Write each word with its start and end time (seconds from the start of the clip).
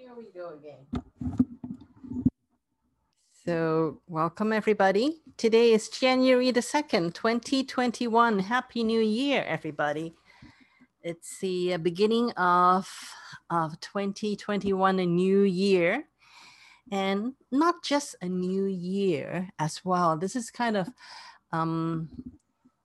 Here 0.00 0.14
we 0.16 0.30
go 0.32 0.54
again. 0.54 0.86
So, 3.44 4.00
welcome 4.08 4.50
everybody. 4.50 5.20
Today 5.36 5.74
is 5.74 5.90
January 5.90 6.50
the 6.52 6.60
2nd, 6.60 7.12
2021. 7.12 8.38
Happy 8.38 8.82
New 8.82 9.02
Year, 9.02 9.44
everybody. 9.46 10.14
It's 11.02 11.38
the 11.40 11.76
beginning 11.76 12.30
of, 12.32 12.90
of 13.50 13.78
2021, 13.80 15.00
a 15.00 15.04
new 15.04 15.42
year. 15.42 16.04
And 16.90 17.34
not 17.52 17.84
just 17.84 18.16
a 18.22 18.26
new 18.26 18.64
year 18.64 19.50
as 19.58 19.84
well. 19.84 20.16
This 20.16 20.34
is 20.34 20.50
kind 20.50 20.78
of, 20.78 20.88
um, 21.52 22.08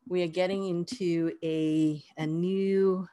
we 0.05 0.21
are 0.21 0.27
getting 0.27 0.67
into 0.67 1.31
a, 1.41 2.03
a 2.17 2.27
new 2.27 3.07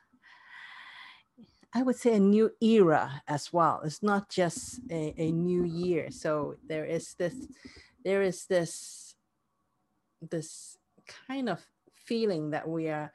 I 1.74 1.82
would 1.82 1.96
say 1.96 2.14
a 2.14 2.20
new 2.20 2.52
era 2.60 3.22
as 3.26 3.52
well. 3.52 3.80
It's 3.84 4.02
not 4.02 4.28
just 4.28 4.80
a, 4.90 5.14
a 5.16 5.32
new 5.32 5.64
year. 5.64 6.10
So 6.10 6.56
there 6.68 6.84
is 6.84 7.14
this, 7.14 7.34
there 8.04 8.22
is 8.22 8.44
this, 8.44 9.14
this 10.30 10.76
kind 11.26 11.48
of 11.48 11.60
feeling 11.94 12.50
that 12.50 12.68
we 12.68 12.88
are 12.88 13.10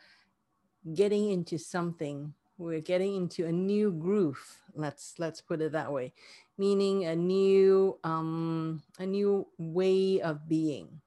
getting 0.96 1.30
into 1.30 1.60
something. 1.60 2.34
We're 2.58 2.82
getting 2.82 3.16
into 3.16 3.46
a 3.46 3.52
new 3.52 3.92
groove. 3.92 4.42
Let's 4.74 5.14
let's 5.20 5.42
put 5.42 5.62
it 5.62 5.74
that 5.74 5.92
way, 5.92 6.14
meaning 6.58 7.06
a 7.06 7.16
new 7.16 8.00
um, 8.04 8.82
a 8.98 9.06
new 9.06 9.48
way 9.60 10.22
of 10.22 10.48
being. 10.50 11.02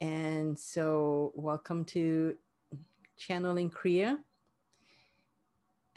And 0.00 0.56
so, 0.56 1.32
welcome 1.34 1.84
to 1.86 2.36
channeling 3.16 3.70
Kriya 3.70 4.18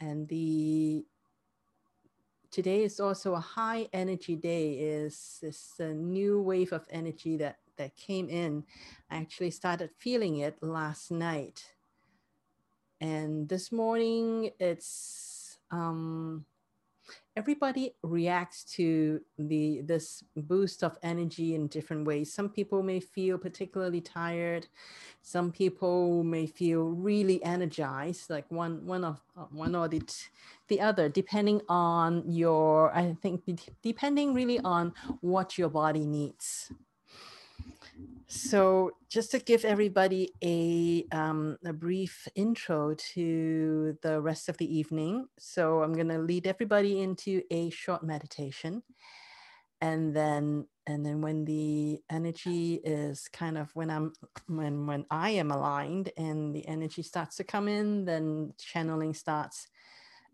and 0.04 0.28
the 0.28 1.04
today 2.50 2.84
is 2.84 3.00
also 3.00 3.34
a 3.34 3.40
high 3.40 3.88
energy 3.92 4.36
day 4.36 4.74
is 4.74 5.38
this 5.40 5.72
a 5.78 5.92
new 5.94 6.40
wave 6.40 6.72
of 6.72 6.86
energy 6.90 7.36
that 7.38 7.56
that 7.76 7.96
came 7.96 8.28
in. 8.28 8.64
I 9.10 9.16
actually 9.16 9.50
started 9.50 9.90
feeling 9.98 10.38
it 10.38 10.62
last 10.62 11.10
night. 11.10 11.64
And 13.00 13.48
this 13.48 13.72
morning 13.72 14.50
it's 14.60 15.58
um 15.70 16.44
everybody 17.36 17.94
reacts 18.02 18.64
to 18.64 19.20
the 19.38 19.80
this 19.82 20.22
boost 20.36 20.84
of 20.84 20.96
energy 21.02 21.54
in 21.54 21.66
different 21.66 22.06
ways. 22.06 22.32
Some 22.32 22.48
people 22.48 22.82
may 22.82 23.00
feel 23.00 23.38
particularly 23.38 24.00
tired. 24.00 24.66
Some 25.22 25.50
people 25.50 26.22
may 26.22 26.46
feel 26.46 26.84
really 26.84 27.42
energized 27.42 28.30
like 28.30 28.50
one 28.50 28.86
one 28.86 29.04
of 29.04 29.20
uh, 29.36 29.46
one 29.50 29.74
or 29.74 29.88
the, 29.88 30.02
the 30.68 30.80
other 30.80 31.08
depending 31.08 31.60
on 31.68 32.22
your 32.26 32.94
i 32.96 33.14
think 33.20 33.42
depending 33.82 34.32
really 34.32 34.60
on 34.60 34.92
what 35.20 35.58
your 35.58 35.68
body 35.68 36.06
needs 36.06 36.72
so, 38.34 38.90
just 39.08 39.30
to 39.30 39.38
give 39.38 39.64
everybody 39.64 40.32
a, 40.42 41.06
um, 41.16 41.56
a 41.64 41.72
brief 41.72 42.26
intro 42.34 42.94
to 43.14 43.96
the 44.02 44.20
rest 44.20 44.48
of 44.48 44.56
the 44.58 44.76
evening. 44.76 45.28
So, 45.38 45.84
I'm 45.84 45.92
going 45.92 46.08
to 46.08 46.18
lead 46.18 46.48
everybody 46.48 47.00
into 47.00 47.42
a 47.52 47.70
short 47.70 48.02
meditation. 48.02 48.82
And 49.80 50.16
then, 50.16 50.66
and 50.86 51.06
then 51.06 51.20
when 51.20 51.44
the 51.44 52.00
energy 52.10 52.80
is 52.82 53.28
kind 53.28 53.56
of 53.56 53.70
when 53.74 53.90
I'm 53.90 54.12
when 54.48 54.86
when 54.86 55.06
I 55.10 55.30
am 55.30 55.50
aligned 55.50 56.10
and 56.16 56.54
the 56.54 56.66
energy 56.66 57.02
starts 57.02 57.36
to 57.36 57.44
come 57.44 57.68
in, 57.68 58.04
then 58.04 58.52
channeling 58.58 59.14
starts. 59.14 59.68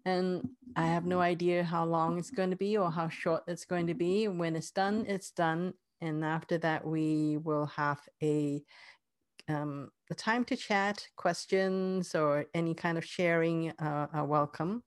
And 0.06 0.48
I 0.74 0.86
have 0.86 1.04
no 1.04 1.20
idea 1.20 1.64
how 1.64 1.84
long 1.84 2.18
it's 2.18 2.30
going 2.30 2.50
to 2.50 2.56
be 2.56 2.78
or 2.78 2.90
how 2.90 3.08
short 3.10 3.42
it's 3.46 3.66
going 3.66 3.88
to 3.88 3.94
be. 3.94 4.28
When 4.28 4.56
it's 4.56 4.70
done, 4.70 5.04
it's 5.06 5.30
done 5.32 5.74
and 6.00 6.24
after 6.24 6.58
that 6.58 6.86
we 6.86 7.36
will 7.38 7.66
have 7.66 8.00
a 8.22 8.62
um, 9.48 9.90
a 10.10 10.14
time 10.14 10.44
to 10.44 10.56
chat, 10.56 11.06
questions, 11.16 12.14
or 12.14 12.46
any 12.54 12.74
kind 12.74 12.96
of 12.98 13.04
sharing 13.04 13.70
uh, 13.78 14.06
are 14.12 14.24
welcome. 14.24 14.82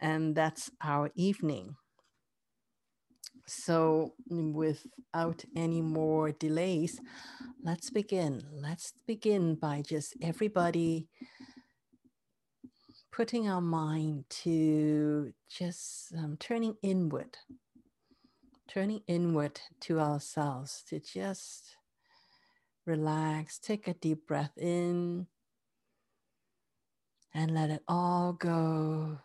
And 0.00 0.34
that's 0.34 0.70
our 0.82 1.10
evening. 1.14 1.76
So, 3.46 4.14
without 4.28 5.44
any 5.54 5.80
more 5.80 6.32
delays, 6.32 7.00
let's 7.62 7.90
begin. 7.90 8.42
Let's 8.50 8.92
begin 9.06 9.54
by 9.54 9.82
just 9.82 10.14
everybody 10.20 11.08
putting 13.12 13.48
our 13.48 13.60
mind 13.60 14.24
to 14.28 15.32
just 15.48 16.12
um, 16.18 16.36
turning 16.38 16.74
inward 16.82 17.36
turning 18.68 19.02
inward 19.06 19.60
to 19.80 20.00
ourselves 20.00 20.82
to 20.88 20.98
just 20.98 21.76
relax, 22.84 23.58
take 23.58 23.88
a 23.88 23.94
deep 23.94 24.26
breath 24.26 24.56
in, 24.56 25.26
and 27.34 27.52
let 27.52 27.70
it 27.70 27.82
all 27.86 28.32
go. 28.32 29.18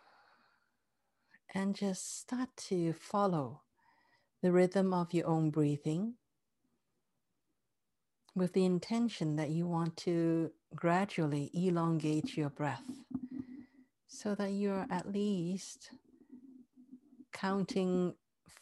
And 1.53 1.75
just 1.75 2.19
start 2.19 2.49
to 2.69 2.93
follow 2.93 3.61
the 4.41 4.51
rhythm 4.51 4.93
of 4.93 5.13
your 5.13 5.27
own 5.27 5.49
breathing 5.49 6.15
with 8.35 8.53
the 8.53 8.65
intention 8.65 9.35
that 9.35 9.49
you 9.49 9.67
want 9.67 9.97
to 9.97 10.51
gradually 10.75 11.51
elongate 11.53 12.37
your 12.37 12.49
breath 12.49 12.83
so 14.07 14.33
that 14.35 14.51
you're 14.51 14.87
at 14.89 15.11
least 15.11 15.91
counting 17.33 18.13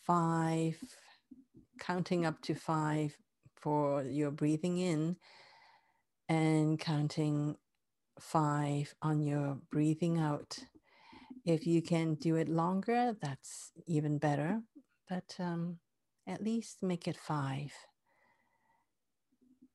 five, 0.05 0.77
counting 1.79 2.25
up 2.25 2.41
to 2.41 2.55
five 2.55 3.15
for 3.55 4.03
your 4.03 4.31
breathing 4.31 4.77
in 4.77 5.15
and 6.27 6.79
counting 6.79 7.55
five 8.19 8.93
on 9.01 9.21
your 9.21 9.57
breathing 9.71 10.19
out. 10.19 10.57
If 11.45 11.65
you 11.65 11.81
can 11.81 12.15
do 12.15 12.35
it 12.35 12.49
longer, 12.49 13.15
that's 13.21 13.71
even 13.87 14.17
better, 14.17 14.61
but 15.09 15.35
um, 15.39 15.79
at 16.27 16.43
least 16.43 16.83
make 16.83 17.07
it 17.07 17.17
five. 17.17 17.73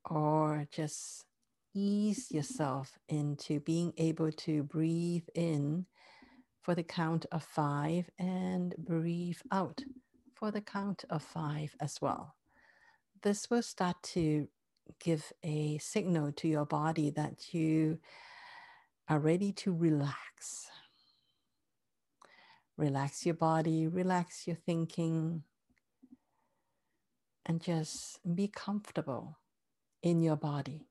Or 0.09 0.67
just 0.71 1.25
ease 1.75 2.31
yourself 2.31 2.99
into 3.09 3.61
being 3.61 3.93
able 3.97 4.31
to 4.31 4.63
breathe 4.63 5.27
in 5.35 5.87
for 6.63 6.75
the 6.75 6.83
count 6.83 7.27
of 7.33 7.43
five 7.43 8.09
and 8.19 8.75
breathe 8.79 9.41
out 9.51 9.83
for 10.35 10.51
the 10.51 10.61
count 10.61 11.05
of 11.09 11.23
five 11.23 11.75
as 11.81 12.01
well. 12.01 12.35
This 13.23 13.49
will 13.51 13.63
start 13.63 13.97
to 14.15 14.49
give 15.03 15.33
a 15.43 15.79
signal 15.79 16.33
to 16.33 16.49
your 16.49 16.67
body 16.67 17.11
that 17.11 17.55
you 17.55 17.99
are 19.09 19.19
ready 19.19 19.53
to 19.53 19.73
relax. 19.73 20.69
Relax 22.77 23.25
your 23.25 23.37
body, 23.37 23.87
relax 23.87 24.47
your 24.47 24.57
thinking, 24.57 25.45
and 27.47 27.61
just 27.61 28.19
be 28.35 28.49
comfortable 28.49 29.39
in 30.03 30.23
your 30.23 30.37
body. 30.37 30.89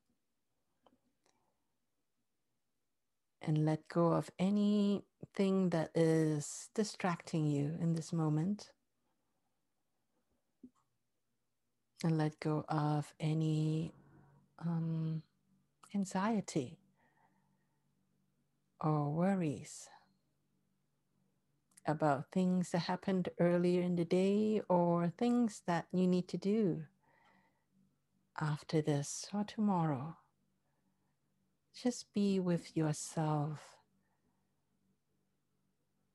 And 3.41 3.65
let 3.65 3.87
go 3.89 4.13
of 4.13 4.29
anything 4.39 5.69
that 5.71 5.91
is 5.93 6.69
distracting 6.73 7.45
you 7.45 7.77
in 7.81 7.93
this 7.93 8.13
moment. 8.13 8.69
And 12.03 12.17
let 12.17 12.39
go 12.39 12.65
of 12.67 13.13
any 13.19 13.93
um, 14.59 15.23
anxiety 15.95 16.77
or 18.81 19.09
worries 19.09 19.87
about 21.87 22.31
things 22.31 22.71
that 22.71 22.79
happened 22.79 23.29
earlier 23.39 23.81
in 23.81 23.95
the 23.95 24.05
day 24.05 24.61
or 24.69 25.11
things 25.17 25.61
that 25.65 25.85
you 25.91 26.07
need 26.07 26.27
to 26.27 26.37
do 26.37 26.83
after 28.39 28.81
this 28.81 29.27
or 29.33 29.43
tomorrow. 29.43 30.17
Just 31.81 32.13
be 32.13 32.39
with 32.39 32.75
yourself, 32.75 33.59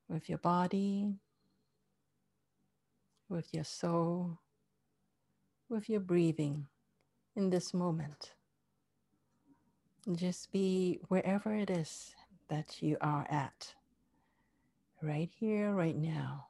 with 0.08 0.28
your 0.28 0.38
body, 0.38 1.14
with 3.28 3.52
your 3.52 3.64
soul 3.64 4.38
with 5.68 5.88
your 5.88 6.00
breathing 6.00 6.66
in 7.36 7.50
this 7.50 7.74
moment. 7.74 8.32
Just 10.14 10.52
be 10.52 11.00
wherever 11.08 11.54
it 11.54 11.70
is 11.70 12.14
that 12.48 12.82
you 12.82 12.96
are 13.00 13.26
at, 13.30 13.74
right 15.02 15.30
here, 15.38 15.72
right 15.72 15.96
now. 15.96 16.48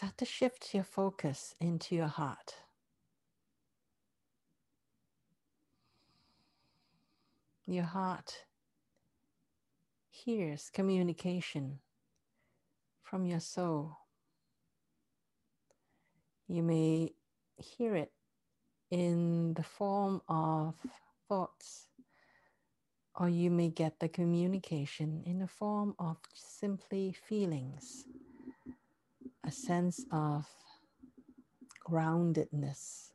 start 0.00 0.16
to 0.16 0.24
shift 0.24 0.72
your 0.72 0.82
focus 0.82 1.54
into 1.60 1.94
your 1.94 2.06
heart. 2.06 2.54
Your 7.70 7.84
heart 7.84 8.46
hears 10.10 10.70
communication 10.70 11.78
from 13.00 13.26
your 13.26 13.38
soul. 13.38 13.96
You 16.48 16.64
may 16.64 17.12
hear 17.58 17.94
it 17.94 18.10
in 18.90 19.54
the 19.54 19.62
form 19.62 20.20
of 20.28 20.74
thoughts, 21.28 21.86
or 23.14 23.28
you 23.28 23.52
may 23.52 23.68
get 23.68 24.00
the 24.00 24.08
communication 24.08 25.22
in 25.24 25.38
the 25.38 25.46
form 25.46 25.94
of 26.00 26.16
simply 26.34 27.12
feelings, 27.12 28.04
a 29.44 29.52
sense 29.52 30.04
of 30.10 30.48
groundedness, 31.88 33.12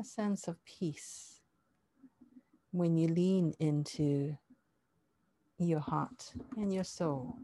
a 0.00 0.04
sense 0.04 0.48
of 0.48 0.56
peace 0.64 1.31
when 2.72 2.96
you 2.96 3.06
lean 3.06 3.54
into 3.60 4.36
your 5.58 5.80
heart 5.80 6.32
and 6.56 6.72
your 6.72 6.84
soul. 6.84 7.36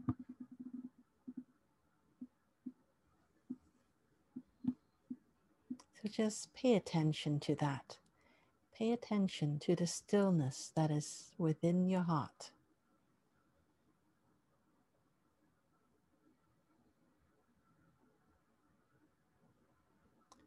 So 6.01 6.09
just 6.09 6.53
pay 6.53 6.75
attention 6.75 7.39
to 7.41 7.55
that. 7.55 7.97
Pay 8.77 8.91
attention 8.91 9.59
to 9.59 9.75
the 9.75 9.87
stillness 9.87 10.71
that 10.75 10.89
is 10.91 11.31
within 11.37 11.89
your 11.89 12.03
heart. 12.03 12.51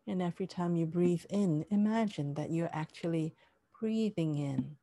And 0.07 0.21
every 0.21 0.47
time 0.47 0.75
you 0.75 0.87
breathe 0.87 1.25
in, 1.31 1.65
imagine 1.71 2.35
that 2.35 2.51
you're 2.51 2.71
actually 2.73 3.35
breathing 3.83 4.37
in 4.37 4.77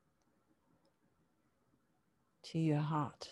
to 2.44 2.60
your 2.60 2.82
heart. 2.82 3.30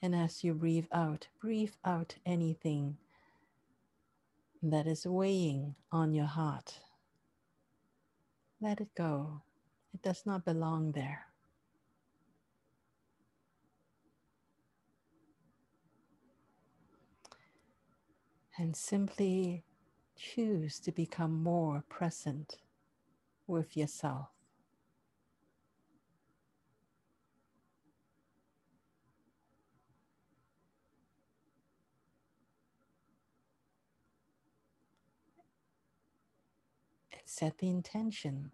And 0.00 0.14
as 0.14 0.42
you 0.42 0.54
breathe 0.54 0.86
out, 0.90 1.28
breathe 1.38 1.74
out 1.84 2.14
anything 2.24 2.96
that 4.62 4.86
is 4.86 5.06
weighing 5.06 5.74
on 5.92 6.14
your 6.14 6.24
heart. 6.24 6.80
Let 8.58 8.80
it 8.80 8.88
go. 8.96 9.42
It 9.92 10.00
does 10.00 10.22
not 10.24 10.46
belong 10.46 10.92
there. 10.92 11.26
And 18.56 18.74
simply 18.74 19.62
choose 20.16 20.80
to 20.80 20.90
become 20.90 21.42
more 21.42 21.84
present 21.90 22.56
with 23.46 23.76
yourself. 23.76 24.39
Set 37.30 37.56
the 37.58 37.68
intention 37.68 38.50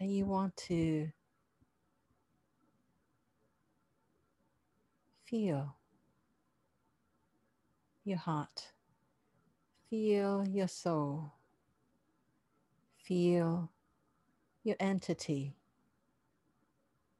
that 0.00 0.06
you 0.06 0.26
want 0.26 0.56
to 0.56 1.08
feel 5.24 5.76
your 8.02 8.18
heart, 8.18 8.72
feel 9.88 10.44
your 10.48 10.66
soul, 10.66 11.32
feel 12.98 13.70
your 14.64 14.76
entity 14.80 15.54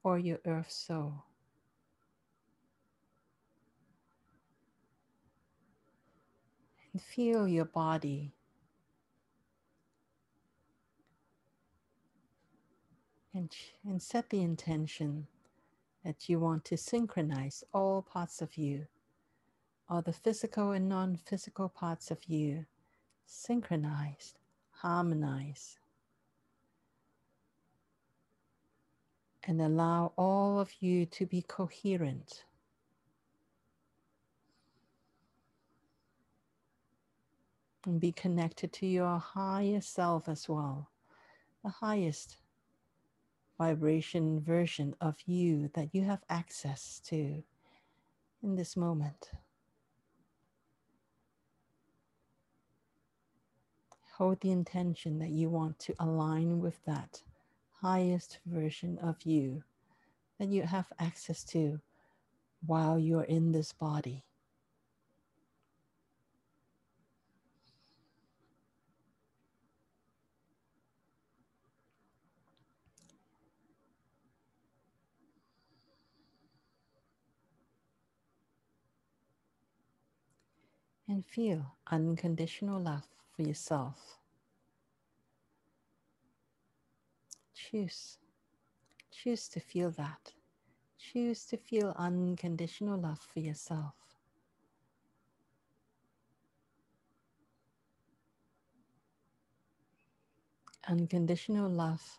or 0.03 0.19
your 0.19 0.41
earth 0.45 0.71
soul. 0.73 1.23
And 6.93 7.01
feel 7.01 7.47
your 7.47 7.67
body 7.67 8.36
and, 13.37 13.55
and 13.85 14.01
set 14.01 14.31
the 14.31 14.41
intention 14.43 15.27
that 16.05 16.29
you 16.29 16.41
want 16.41 16.65
to 16.65 16.77
synchronize 16.77 17.63
all 17.75 18.01
parts 18.03 18.41
of 18.41 18.57
you, 18.57 18.87
all 19.89 20.03
the 20.03 20.13
physical 20.13 20.73
and 20.73 20.89
non 20.89 21.17
physical 21.17 21.69
parts 21.69 22.11
of 22.11 22.25
you, 22.27 22.65
synchronized, 23.27 24.39
harmonize, 24.71 25.79
and 29.45 29.61
allow 29.61 30.13
all 30.17 30.59
of 30.59 30.71
you 30.81 31.07
to 31.07 31.27
be 31.27 31.43
coherent. 31.43 32.45
And 37.85 38.01
be 38.01 38.11
connected 38.11 38.73
to 38.75 38.87
your 38.87 39.19
higher 39.19 39.81
self 39.81 40.29
as 40.29 40.49
well, 40.49 40.91
the 41.63 41.71
highest 41.71 42.37
vibration 43.59 44.41
version 44.41 44.95
of 45.01 45.17
you 45.27 45.71
that 45.75 45.95
you 45.95 46.05
have 46.05 46.23
access 46.29 47.01
to 47.07 47.43
in 48.43 48.55
this 48.55 48.77
moment. 48.77 49.31
Hold 54.17 54.41
the 54.41 54.51
intention 54.51 55.19
that 55.19 55.31
you 55.31 55.51
want 55.51 55.79
to 55.81 55.95
align 55.99 56.61
with 56.61 56.85
that 56.87 57.23
highest 57.81 58.39
version 58.47 58.99
of 58.99 59.17
you 59.25 59.63
that 60.39 60.49
you 60.49 60.63
have 60.63 60.87
access 60.99 61.45
to 61.45 61.81
while 62.67 62.99
you're 62.99 63.25
in 63.25 63.53
this 63.53 63.73
body. 63.73 64.26
And 81.17 81.25
feel 81.25 81.73
unconditional 81.91 82.79
love 82.79 83.07
for 83.35 83.41
yourself. 83.41 84.19
Choose. 87.55 88.19
Choose 89.11 89.49
to 89.49 89.61
feel 89.61 89.91
that. 89.93 90.35
Choose 90.99 91.47
to 91.47 91.57
feel 91.57 91.95
unconditional 91.97 93.01
love 93.01 93.19
for 93.19 93.41
yourself. 93.41 93.95
Unconditional 100.87 101.71
love 101.71 102.19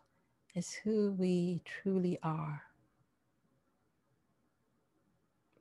is 0.56 0.74
who 0.74 1.12
we 1.12 1.62
truly 1.66 2.18
are 2.24 2.64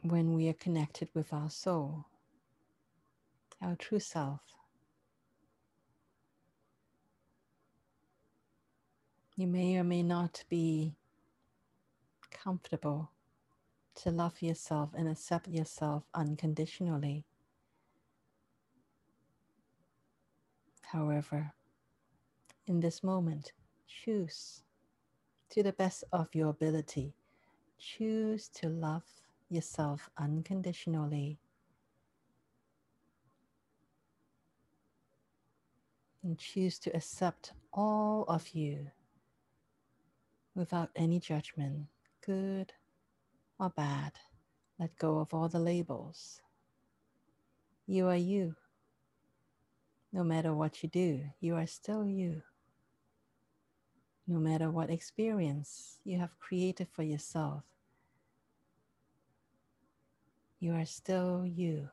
when 0.01 0.33
we 0.33 0.49
are 0.49 0.55
connected 0.55 1.11
with 1.13 1.35
our 1.35 1.51
soul 1.51 2.07
our 3.61 3.77
true 3.77 4.01
self. 4.01 4.41
You 9.37 9.47
may 9.47 9.77
or 9.77 9.85
may 9.85 10.03
not 10.03 10.45
be 10.49 10.97
comfortable 12.31 13.11
to 13.97 14.11
love 14.11 14.41
yourself 14.41 14.91
and 14.97 15.09
accept 15.09 15.49
yourself 15.49 16.05
unconditionally. 16.15 17.25
However, 20.83 21.53
in 22.67 22.81
this 22.81 23.03
moment, 23.03 23.53
choose 23.87 24.63
to 25.51 25.63
the 25.63 25.73
best 25.73 26.05
of 26.13 26.35
your 26.35 26.49
ability, 26.49 27.15
choose 27.79 28.49
to 28.49 28.69
love 28.69 29.05
yourself 29.49 30.11
unconditionally 30.17 31.39
and 36.27 36.39
choose 36.39 36.77
to 36.81 36.91
accept 36.95 37.53
all 37.73 38.25
of 38.27 38.49
you 38.49 38.91
without 40.57 40.91
any 40.97 41.21
judgment, 41.21 41.87
good 42.27 42.73
or 43.61 43.71
bad. 43.71 44.13
Let 44.79 44.99
go 44.99 45.21
of 45.21 45.33
all 45.33 45.49
the 45.49 45.61
labels. 45.61 46.43
You 47.87 48.09
are 48.09 48.17
you. 48.17 48.57
No 50.13 50.25
matter 50.25 50.53
what 50.53 50.83
you 50.83 50.89
do, 50.89 51.23
you 51.41 51.55
are 51.55 51.67
still 51.67 52.05
you. 52.05 52.43
No 54.27 54.41
matter 54.41 54.69
what 54.69 54.91
experience 54.91 56.01
you 56.05 56.19
have 56.19 56.41
created 56.41 56.89
for 56.91 57.05
yourself, 57.05 57.63
you 60.59 60.75
are 60.75 60.87
still 60.87 61.47
you. 61.47 61.89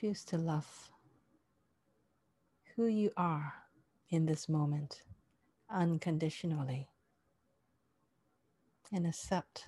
Choose 0.00 0.24
to 0.24 0.38
love 0.38 0.90
who 2.74 2.86
you 2.86 3.10
are 3.18 3.52
in 4.08 4.24
this 4.24 4.48
moment 4.48 5.02
unconditionally 5.68 6.88
and 8.90 9.06
accept 9.06 9.66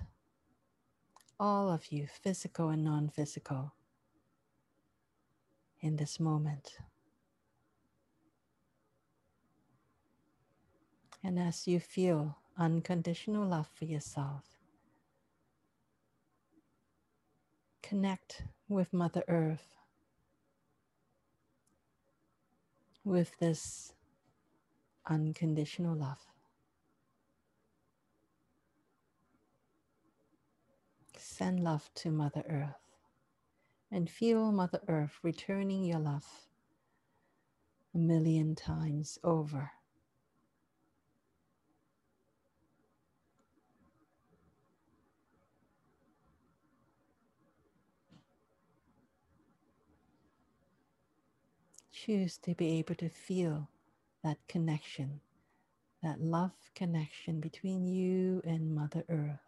all 1.39 1.69
of 1.69 1.91
you, 1.91 2.07
physical 2.07 2.69
and 2.69 2.83
non 2.83 3.09
physical, 3.09 3.73
in 5.81 5.97
this 5.97 6.19
moment. 6.19 6.77
And 11.23 11.37
as 11.37 11.67
you 11.67 11.79
feel 11.79 12.37
unconditional 12.57 13.47
love 13.47 13.67
for 13.67 13.85
yourself, 13.85 14.43
connect 17.83 18.43
with 18.67 18.93
Mother 18.93 19.23
Earth, 19.27 19.75
with 23.03 23.37
this 23.39 23.93
unconditional 25.07 25.95
love. 25.95 26.19
Send 31.17 31.61
love 31.63 31.89
to 31.95 32.11
Mother 32.11 32.43
Earth 32.49 32.75
and 33.91 34.09
feel 34.09 34.51
Mother 34.51 34.81
Earth 34.87 35.19
returning 35.23 35.83
your 35.83 35.99
love 35.99 36.25
a 37.93 37.97
million 37.97 38.55
times 38.55 39.19
over. 39.23 39.71
Choose 52.05 52.37
to 52.39 52.53
be 52.53 52.79
able 52.79 52.95
to 52.95 53.07
feel 53.07 53.69
that 54.25 54.37
connection, 54.49 55.21
that 56.01 56.19
love 56.19 56.51
connection 56.75 57.39
between 57.39 57.85
you 57.85 58.41
and 58.43 58.75
Mother 58.75 59.05
Earth. 59.07 59.39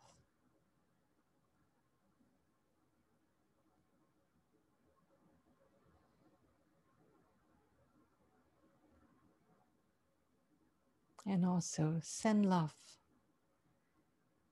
And 11.25 11.45
also 11.45 11.99
send 12.01 12.45
love 12.45 12.71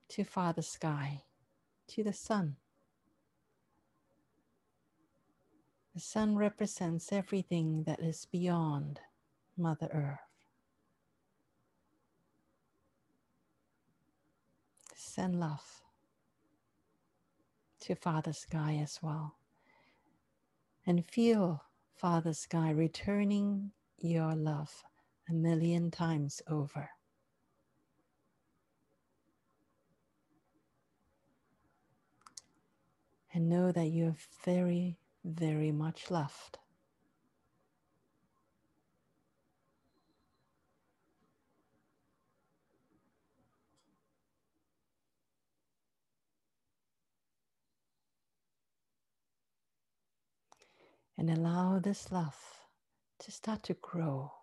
to 0.09 0.25
Father 0.25 0.61
Sky, 0.61 1.21
to 1.87 2.03
the 2.03 2.11
sun. 2.11 2.57
The 5.93 5.99
sun 5.99 6.35
represents 6.35 7.11
everything 7.13 7.83
that 7.83 7.99
is 7.99 8.25
beyond 8.25 8.99
Mother 9.55 9.89
Earth. 9.93 10.19
Send 14.95 15.39
love 15.39 15.83
to 17.81 17.93
Father 17.93 18.33
Sky 18.33 18.79
as 18.81 18.99
well. 19.03 19.35
And 20.87 21.05
feel 21.05 21.63
Father 21.95 22.33
Sky 22.33 22.71
returning 22.71 23.71
your 23.99 24.33
love 24.33 24.83
a 25.29 25.33
million 25.33 25.91
times 25.91 26.41
over. 26.47 26.89
And 33.31 33.47
know 33.47 33.71
that 33.71 33.87
you 33.89 34.07
are 34.07 34.15
very, 34.43 34.97
very 35.23 35.71
much 35.71 36.11
loved. 36.11 36.57
And 51.17 51.29
allow 51.29 51.79
this 51.79 52.11
love 52.11 52.35
to 53.19 53.31
start 53.31 53.63
to 53.63 53.75
grow. 53.75 54.33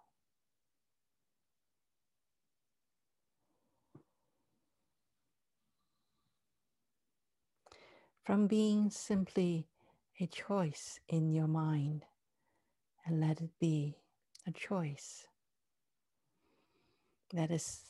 From 8.24 8.46
being 8.46 8.90
simply 8.90 9.69
a 10.20 10.26
choice 10.26 11.00
in 11.08 11.30
your 11.30 11.46
mind 11.46 12.04
and 13.06 13.20
let 13.20 13.40
it 13.40 13.50
be 13.58 13.96
a 14.46 14.52
choice 14.52 15.26
that 17.32 17.50
is 17.50 17.80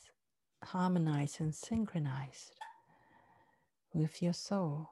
harmonized 0.63 1.41
and 1.41 1.53
synchronized 1.53 2.53
with 3.93 4.21
your 4.21 4.31
soul, 4.31 4.89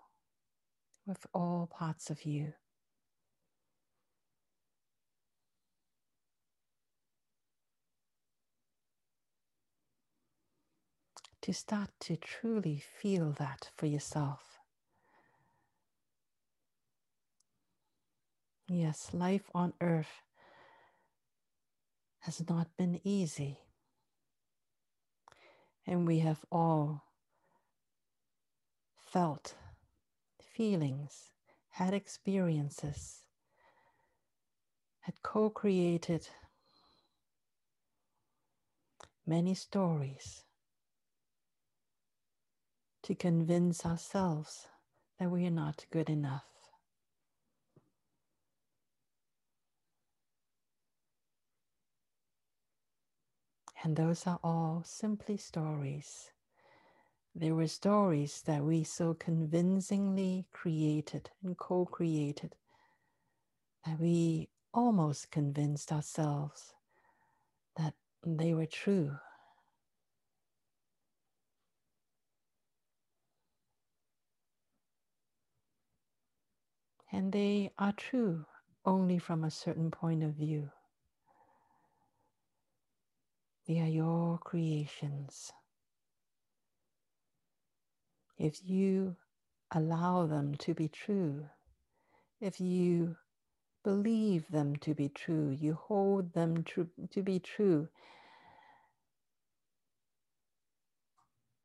with 1.07 1.25
all 1.33 1.69
parts 1.71 2.09
of 2.09 2.25
you. 2.25 2.51
To 11.43 11.53
start 11.53 11.89
to 12.01 12.17
truly 12.17 12.83
feel 13.01 13.31
that 13.39 13.71
for 13.77 13.85
yourself. 13.85 14.48
Yes, 18.71 19.09
life 19.13 19.49
on 19.55 19.73
earth 19.81 20.21
has 22.19 22.47
not 22.47 22.67
been 22.77 23.01
easy. 23.03 23.57
And 25.87 26.05
we 26.05 26.19
have 26.19 26.45
all 26.51 27.03
felt 28.95 29.55
feelings, 30.39 31.31
had 31.71 31.95
experiences, 31.95 33.23
had 34.99 35.23
co 35.23 35.49
created 35.49 36.29
many 39.25 39.55
stories 39.55 40.43
to 43.01 43.15
convince 43.15 43.83
ourselves 43.83 44.67
that 45.17 45.31
we 45.31 45.47
are 45.47 45.49
not 45.49 45.87
good 45.89 46.07
enough. 46.07 46.58
And 53.83 53.95
those 53.95 54.27
are 54.27 54.39
all 54.43 54.83
simply 54.83 55.35
stories. 55.37 56.31
They 57.33 57.51
were 57.51 57.67
stories 57.67 58.43
that 58.43 58.63
we 58.63 58.83
so 58.83 59.15
convincingly 59.15 60.45
created 60.51 61.31
and 61.41 61.57
co 61.57 61.87
created 61.87 62.55
that 63.85 63.99
we 63.99 64.47
almost 64.73 65.31
convinced 65.31 65.91
ourselves 65.91 66.73
that 67.77 67.95
they 68.23 68.53
were 68.53 68.65
true. 68.67 69.17
And 77.11 77.33
they 77.33 77.71
are 77.77 77.91
true 77.91 78.45
only 78.85 79.17
from 79.19 79.43
a 79.43 79.51
certain 79.51 79.91
point 79.91 80.23
of 80.23 80.35
view. 80.35 80.71
They 83.69 83.81
are 83.81 83.87
your 83.87 84.39
creations. 84.39 85.53
If 88.39 88.61
you 88.65 89.15
allow 89.69 90.25
them 90.25 90.55
to 90.55 90.73
be 90.73 90.87
true, 90.87 91.45
if 92.41 92.59
you 92.59 93.15
believe 93.83 94.49
them 94.49 94.75
to 94.77 94.95
be 94.95 95.07
true, 95.07 95.51
you 95.51 95.75
hold 95.75 96.33
them 96.33 96.63
to, 96.63 96.89
to 97.11 97.21
be 97.21 97.37
true, 97.37 97.89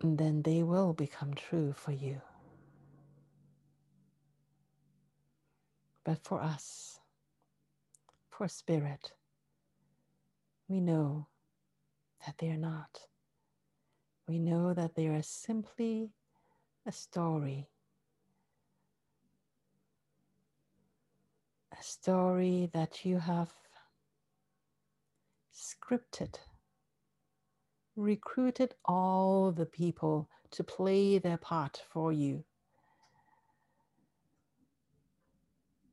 then 0.02 0.42
they 0.42 0.62
will 0.62 0.92
become 0.92 1.32
true 1.32 1.72
for 1.72 1.92
you. 1.92 2.20
But 6.04 6.18
for 6.22 6.42
us, 6.42 7.00
for 8.28 8.46
spirit, 8.46 9.12
we 10.68 10.80
know 10.80 11.28
that 12.26 12.38
they 12.38 12.50
are 12.50 12.56
not. 12.56 13.00
We 14.26 14.38
know 14.38 14.74
that 14.74 14.94
they 14.94 15.08
are 15.08 15.22
simply 15.22 16.10
a 16.86 16.92
story. 16.92 17.68
A 21.78 21.82
story 21.82 22.70
that 22.72 23.04
you 23.04 23.18
have 23.18 23.52
scripted, 25.54 26.36
recruited 27.96 28.74
all 28.84 29.52
the 29.52 29.66
people 29.66 30.28
to 30.52 30.64
play 30.64 31.18
their 31.18 31.36
part 31.36 31.82
for 31.90 32.12
you. 32.12 32.44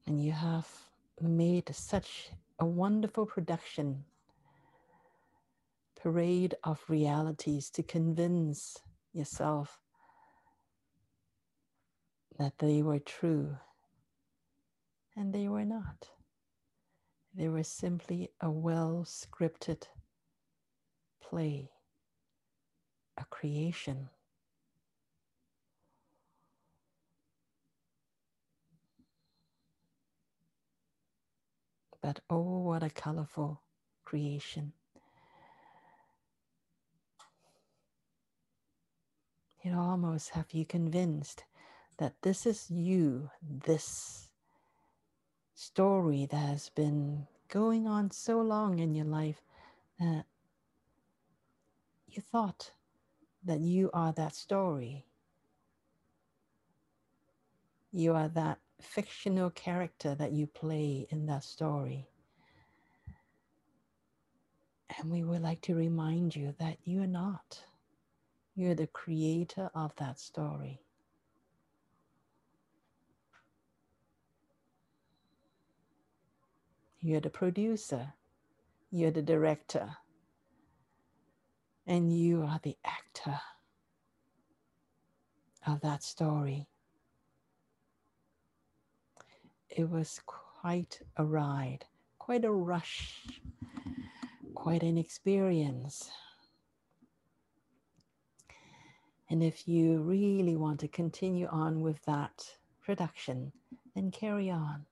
And 0.05 0.23
you 0.23 0.31
have 0.31 0.67
made 1.19 1.73
such 1.75 2.31
a 2.59 2.65
wonderful 2.65 3.25
production, 3.25 4.03
parade 6.01 6.55
of 6.63 6.83
realities 6.87 7.69
to 7.69 7.83
convince 7.83 8.77
yourself 9.13 9.79
that 12.39 12.57
they 12.59 12.81
were 12.81 12.99
true, 12.99 13.57
and 15.15 15.33
they 15.33 15.47
were 15.47 15.65
not. 15.65 16.09
They 17.35 17.49
were 17.49 17.63
simply 17.63 18.29
a 18.41 18.49
well 18.49 19.05
scripted 19.07 19.83
play, 21.21 21.69
a 23.17 23.25
creation. 23.25 24.09
But 32.01 32.21
oh, 32.29 32.59
what 32.59 32.81
a 32.83 32.89
colorful 32.89 33.61
creation. 34.03 34.73
It 39.63 39.73
almost 39.73 40.29
have 40.31 40.53
you 40.53 40.65
convinced 40.65 41.43
that 41.97 42.15
this 42.23 42.45
is 42.47 42.69
you, 42.71 43.29
this 43.43 44.29
story 45.53 46.25
that 46.31 46.37
has 46.37 46.69
been 46.69 47.27
going 47.47 47.87
on 47.87 48.09
so 48.09 48.41
long 48.41 48.79
in 48.79 48.95
your 48.95 49.05
life 49.05 49.43
that 49.99 50.25
you 52.07 52.21
thought 52.21 52.71
that 53.43 53.59
you 53.59 53.91
are 53.93 54.11
that 54.13 54.33
story. 54.33 55.05
You 57.91 58.13
are 58.13 58.29
that 58.29 58.57
fictional 58.81 59.51
character 59.51 60.15
that 60.15 60.31
you 60.31 60.47
play 60.47 61.05
in 61.11 61.27
that 61.27 61.43
story. 61.43 62.07
And 64.97 65.11
we 65.11 65.23
would 65.23 65.41
like 65.41 65.61
to 65.61 65.75
remind 65.75 66.35
you 66.35 66.55
that 66.57 66.77
you're 66.83 67.05
not. 67.05 67.63
You're 68.55 68.75
the 68.75 68.87
creator 68.87 69.69
of 69.73 69.95
that 69.97 70.19
story. 70.19 70.81
You're 76.99 77.21
the 77.21 77.29
producer. 77.29 78.13
You're 78.91 79.11
the 79.11 79.21
director. 79.21 79.95
And 81.87 82.15
you 82.15 82.43
are 82.43 82.59
the 82.61 82.77
actor 82.85 83.39
of 85.65 85.81
that 85.81 86.03
story 86.03 86.67
it 89.77 89.89
was 89.89 90.19
quite 90.25 90.99
a 91.17 91.23
ride, 91.23 91.85
quite 92.19 92.43
a 92.43 92.51
rush, 92.51 93.25
quite 94.53 94.83
an 94.83 94.97
experience. 94.97 96.09
And 99.31 99.41
if 99.41 99.65
you 99.65 100.01
really 100.01 100.57
want 100.57 100.81
to 100.81 100.89
continue 100.89 101.47
on 101.47 101.79
with 101.79 102.03
that 102.03 102.45
production, 102.83 103.53
then 103.95 104.11
carry 104.11 104.49
on. 104.51 104.85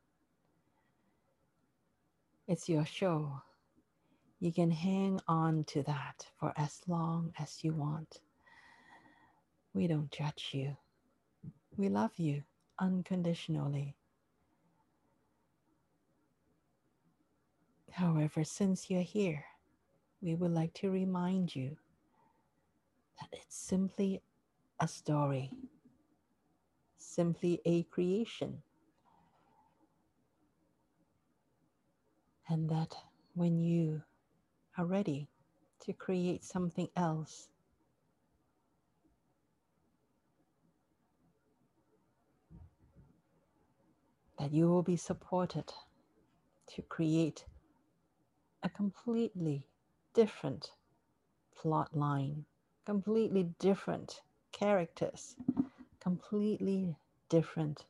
It's 2.47 2.69
your 2.69 2.85
show. 2.85 3.41
You 4.39 4.53
can 4.53 4.71
hang 4.71 5.19
on 5.27 5.65
to 5.65 5.83
that 5.83 6.25
for 6.39 6.53
as 6.55 6.79
long 6.87 7.33
as 7.37 7.65
you 7.65 7.73
want. 7.73 8.21
We 9.73 9.87
don't 9.87 10.09
judge 10.09 10.51
you. 10.53 10.77
We 11.75 11.89
love 11.89 12.13
you 12.15 12.43
unconditionally. 12.79 13.97
However, 17.91 18.45
since 18.45 18.89
you're 18.89 19.01
here, 19.01 19.43
we 20.21 20.35
would 20.35 20.51
like 20.51 20.73
to 20.75 20.89
remind 20.89 21.53
you 21.53 21.75
that 23.19 23.27
it's 23.33 23.57
simply 23.57 24.21
a 24.79 24.87
story, 24.87 25.51
simply 26.97 27.61
a 27.65 27.83
creation. 27.83 28.61
And 32.47 32.69
that 32.69 32.95
when 33.35 33.59
you 33.59 34.01
are 34.77 34.85
ready 34.85 35.27
to 35.81 35.93
create 35.93 36.43
something 36.43 36.87
else, 36.95 37.49
that 44.39 44.53
you 44.53 44.67
will 44.67 44.83
be 44.83 44.95
supported 44.95 45.71
to 46.75 46.81
create 46.83 47.45
a 48.63 48.69
completely 48.69 49.67
different 50.13 50.71
plot 51.55 51.95
line, 51.95 52.45
completely 52.85 53.49
different 53.59 54.21
characters, 54.51 55.35
completely 55.99 56.95
different 57.29 57.85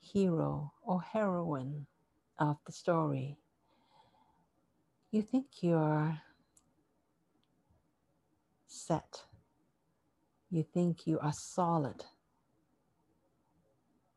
hero 0.00 0.72
or 0.82 1.02
heroine 1.02 1.86
of 2.38 2.58
the 2.66 2.72
story. 2.72 3.36
You 5.10 5.22
think 5.22 5.46
you're 5.60 6.20
set. 8.66 9.22
You 10.50 10.64
think 10.74 11.06
you 11.06 11.18
are 11.20 11.32
solid. 11.32 12.04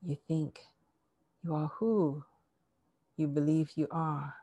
You 0.01 0.17
think 0.27 0.59
you 1.43 1.53
are 1.55 1.71
who 1.79 2.23
you 3.15 3.27
believe 3.27 3.71
you 3.75 3.87
are 3.91 4.35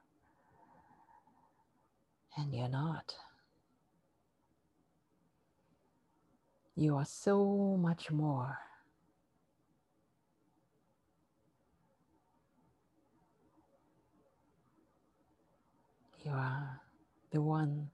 and 2.36 2.54
you're 2.54 2.68
not. 2.68 3.14
You 6.76 6.96
are 6.96 7.04
so 7.04 7.76
much 7.80 8.10
more. 8.10 8.58
You 16.24 16.32
are 16.32 16.80
the 17.30 17.40
one 17.42 17.90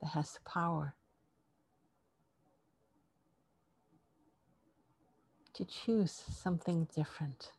that 0.00 0.08
has 0.08 0.32
the 0.32 0.40
power 0.50 0.94
to 5.54 5.64
choose 5.64 6.10
something 6.12 6.88
different. 6.94 7.52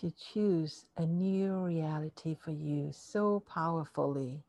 to 0.00 0.12
choose 0.32 0.84
a 0.98 1.06
new 1.06 1.54
reality 1.54 2.36
for 2.38 2.50
you 2.50 2.90
so 2.92 3.40
powerfully. 3.40 4.42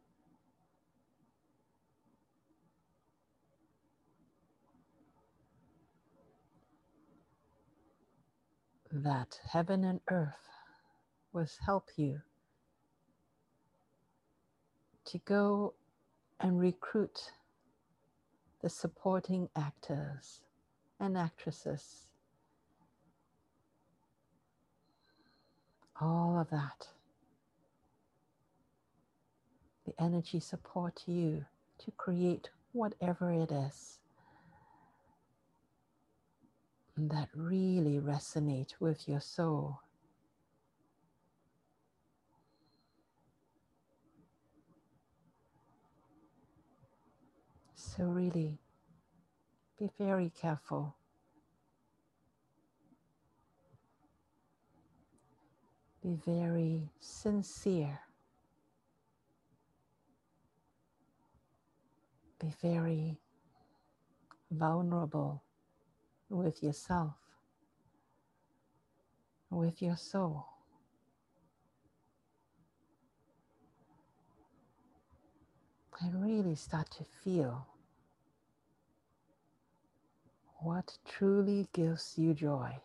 That 8.92 9.40
heaven 9.52 9.84
and 9.84 10.00
earth 10.10 10.50
will 11.34 11.48
help 11.66 11.90
you 11.98 12.22
to 15.06 15.18
go 15.20 15.74
and 16.40 16.60
recruit 16.60 17.32
the 18.62 18.70
supporting 18.70 19.50
actors 19.56 20.42
and 21.00 21.18
actresses 21.18 22.08
all 26.02 26.40
of 26.40 26.50
that. 26.50 26.88
The 29.86 29.94
energy 30.02 30.40
support 30.40 31.04
you 31.08 31.46
to 31.80 31.92
create 31.92 32.50
whatever 32.74 33.32
it 33.32 33.52
is 33.52 34.00
that 36.98 37.30
really 37.36 38.00
resonate 38.00 38.74
with 38.80 39.08
your 39.08 39.22
soul. 39.22 39.80
So 47.76 48.04
really 48.04 48.58
be 49.80 49.90
very 50.00 50.32
careful 50.40 50.96
be 56.08 56.18
very 56.26 56.90
sincere. 57.00 58.00
Be 62.40 62.54
very 62.62 63.18
vulnerable 64.52 65.42
with 66.30 66.64
yourself, 66.64 67.16
with 69.50 69.82
your 69.82 69.98
soul. 69.98 70.46
And 76.00 76.22
really 76.24 76.56
start 76.56 76.92
to 76.92 77.04
feel 77.24 77.66
what 80.60 80.98
truly 81.08 81.68
gives 81.74 82.18
you 82.18 82.34
joy. 82.36 82.80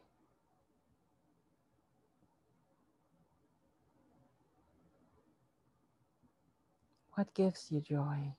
What 7.15 7.35
gives 7.35 7.71
you 7.71 7.81
joy? 7.81 8.35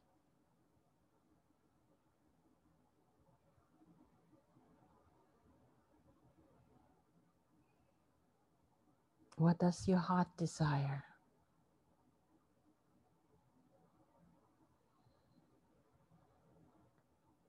What 9.37 9.59
does 9.59 9.87
your 9.87 9.97
heart 9.97 10.27
desire? 10.37 11.03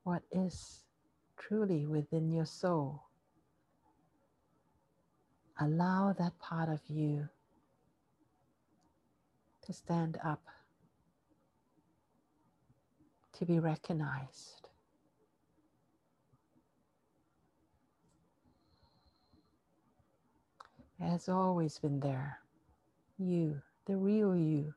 What 0.02 0.22
is 0.30 0.84
truly 1.38 1.86
within 1.86 2.30
your 2.30 2.46
soul? 2.46 3.02
Allow 5.60 6.14
that 6.18 6.38
part 6.38 6.68
of 6.68 6.80
you 6.88 7.28
to 9.62 9.72
stand 9.72 10.18
up, 10.24 10.42
to 13.38 13.46
be 13.46 13.58
recognized. 13.58 14.68
It 20.78 20.83
has 21.02 21.28
always 21.28 21.78
been 21.78 22.00
there. 22.00 22.38
You, 23.18 23.62
the 23.86 23.96
real 23.96 24.36
you, 24.36 24.74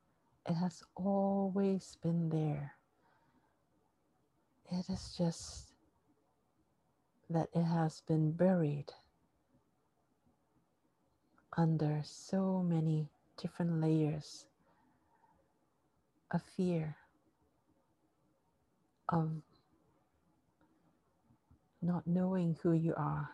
it 0.47 0.53
has 0.53 0.83
always 0.95 1.97
been 2.01 2.29
there. 2.29 2.73
It 4.71 4.89
is 4.89 5.15
just 5.17 5.71
that 7.29 7.49
it 7.53 7.63
has 7.63 8.01
been 8.07 8.31
buried 8.31 8.93
under 11.57 12.01
so 12.03 12.63
many 12.63 13.09
different 13.41 13.81
layers 13.81 14.45
of 16.31 16.41
fear, 16.55 16.95
of 19.09 19.31
not 21.81 22.05
knowing 22.05 22.57
who 22.61 22.73
you 22.73 22.93
are, 22.97 23.29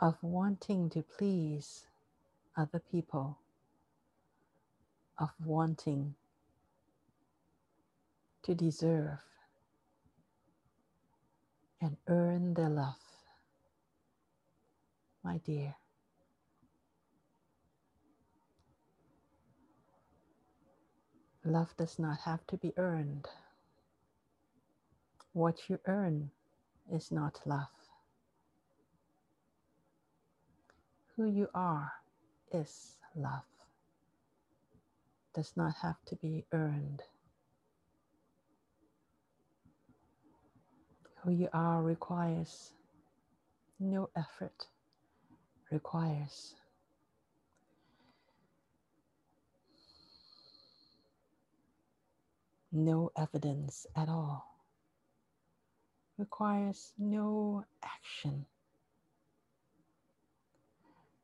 of 0.00 0.16
wanting 0.22 0.90
to 0.90 1.02
please 1.02 1.86
other 2.56 2.80
people, 2.92 3.38
of 5.18 5.30
wanting 5.44 6.14
to 8.44 8.54
deserve 8.54 9.18
and 11.82 11.96
earn 12.08 12.54
their 12.54 12.70
love. 12.70 12.96
My 15.24 15.38
dear, 15.38 15.76
love 21.44 21.76
does 21.78 21.98
not 21.98 22.20
have 22.24 22.46
to 22.48 22.58
be 22.58 22.72
earned. 22.78 23.28
What 25.34 25.68
you 25.70 25.80
earn 25.86 26.30
is 26.92 27.12
not 27.12 27.40
love. 27.46 27.75
Who 31.16 31.26
you 31.26 31.48
are 31.54 31.92
is 32.52 32.96
love. 33.14 33.44
Does 35.34 35.52
not 35.56 35.74
have 35.82 35.96
to 36.06 36.16
be 36.16 36.44
earned. 36.52 37.02
Who 41.22 41.32
you 41.32 41.48
are 41.52 41.82
requires 41.82 42.72
no 43.80 44.10
effort, 44.16 44.66
requires 45.70 46.54
no 52.72 53.10
evidence 53.16 53.86
at 53.96 54.08
all, 54.08 54.46
requires 56.18 56.92
no 56.98 57.64
action, 57.82 58.46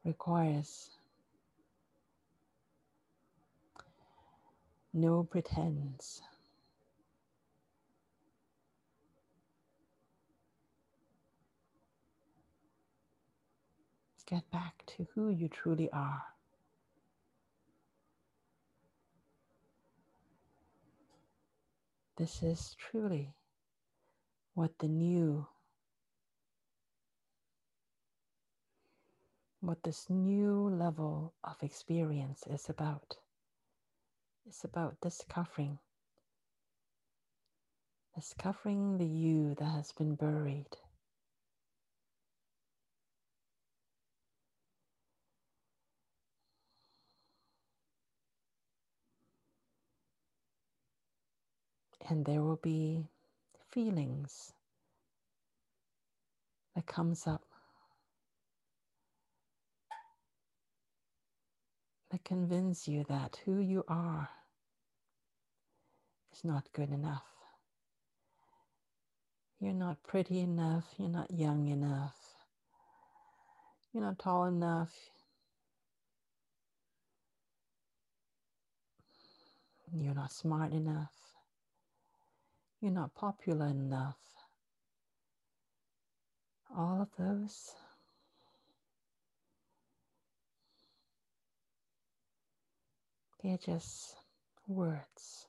requires 0.05 0.91
no 4.93 5.23
pretense. 5.25 6.23
Get 14.27 14.51
back 14.51 14.83
to 14.97 15.07
who 15.15 15.29
you 15.31 15.49
truly 15.49 15.91
are. 15.93 16.23
This 22.17 22.43
is 22.43 22.77
truly 22.79 23.35
what 24.55 24.79
the 24.79 24.89
new, 24.89 25.47
what 29.63 29.83
this 29.85 30.11
new 30.11 30.69
level 30.69 31.33
of 31.45 31.55
experience 31.63 32.43
is 32.51 32.69
about. 32.69 33.17
It's 34.45 34.65
about 34.65 34.97
discovering, 35.01 35.79
discovering 38.15 38.99
the 38.99 39.07
you 39.07 39.55
that 39.55 39.65
has 39.65 39.93
been 39.93 40.17
buried. 40.17 40.67
and 52.09 52.25
there 52.25 52.43
will 52.43 52.61
be 52.63 53.07
feelings 53.71 54.53
that 56.75 56.85
comes 56.85 57.27
up 57.27 57.52
that 62.13 62.25
convince 62.25 62.87
you 62.87 63.05
that 63.09 63.41
who 63.47 63.59
you 63.59 63.85
are 63.89 64.29
is 66.33 66.45
not 66.45 66.71
good 66.75 66.91
enough. 66.91 67.25
You're 69.59 69.73
not 69.73 70.03
pretty 70.03 70.41
enough, 70.41 70.85
you're 70.99 71.09
not 71.09 71.31
young 71.31 71.69
enough, 71.69 72.17
you're 73.93 74.05
not 74.05 74.19
tall 74.19 74.45
enough. 74.45 74.93
You're 79.95 80.15
not 80.15 80.33
smart 80.33 80.73
enough. 80.73 81.13
You're 82.81 82.93
not 82.93 83.15
popular 83.15 83.67
enough. 83.67 84.17
All 86.75 87.03
of 87.03 87.09
those. 87.19 87.73
They're 93.43 93.59
just 93.59 94.15
words. 94.69 95.47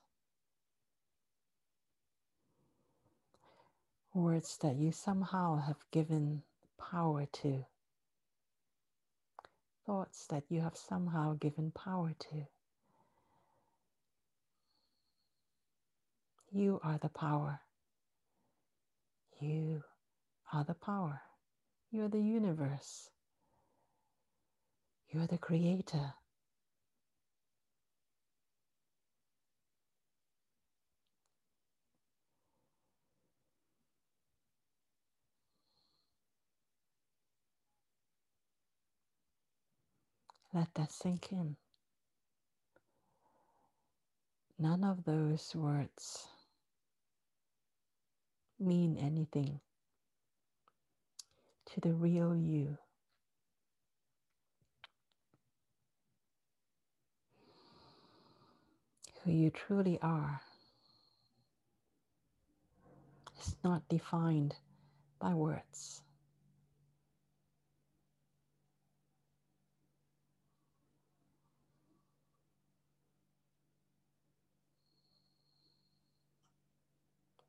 Words 4.15 4.57
that 4.61 4.77
you 4.77 4.91
somehow 4.91 5.59
have 5.59 5.83
given 5.91 6.41
power 6.79 7.27
to. 7.41 7.65
Thoughts 9.85 10.25
that 10.27 10.43
you 10.49 10.61
have 10.61 10.75
somehow 10.75 11.35
given 11.35 11.71
power 11.71 12.13
to. 12.19 12.47
You 16.51 16.79
are 16.83 16.97
the 16.99 17.09
power. 17.09 17.59
You 19.39 19.83
are 20.51 20.63
the 20.63 20.73
power. 20.73 21.21
You're 21.91 22.09
the 22.09 22.21
universe. 22.21 23.09
You're 25.09 25.27
the 25.27 25.37
creator. 25.37 26.13
Let 40.53 40.71
that 40.75 40.91
sink 40.91 41.31
in. 41.31 41.55
None 44.59 44.83
of 44.83 45.03
those 45.03 45.55
words 45.55 46.27
mean 48.59 48.97
anything 48.97 49.59
to 51.73 51.81
the 51.81 51.93
real 51.93 52.35
you. 52.35 52.77
Who 59.23 59.31
you 59.31 59.49
truly 59.49 59.97
are 60.03 60.41
is 63.39 63.55
not 63.63 63.89
defined 63.89 64.55
by 65.19 65.33
words. 65.33 66.02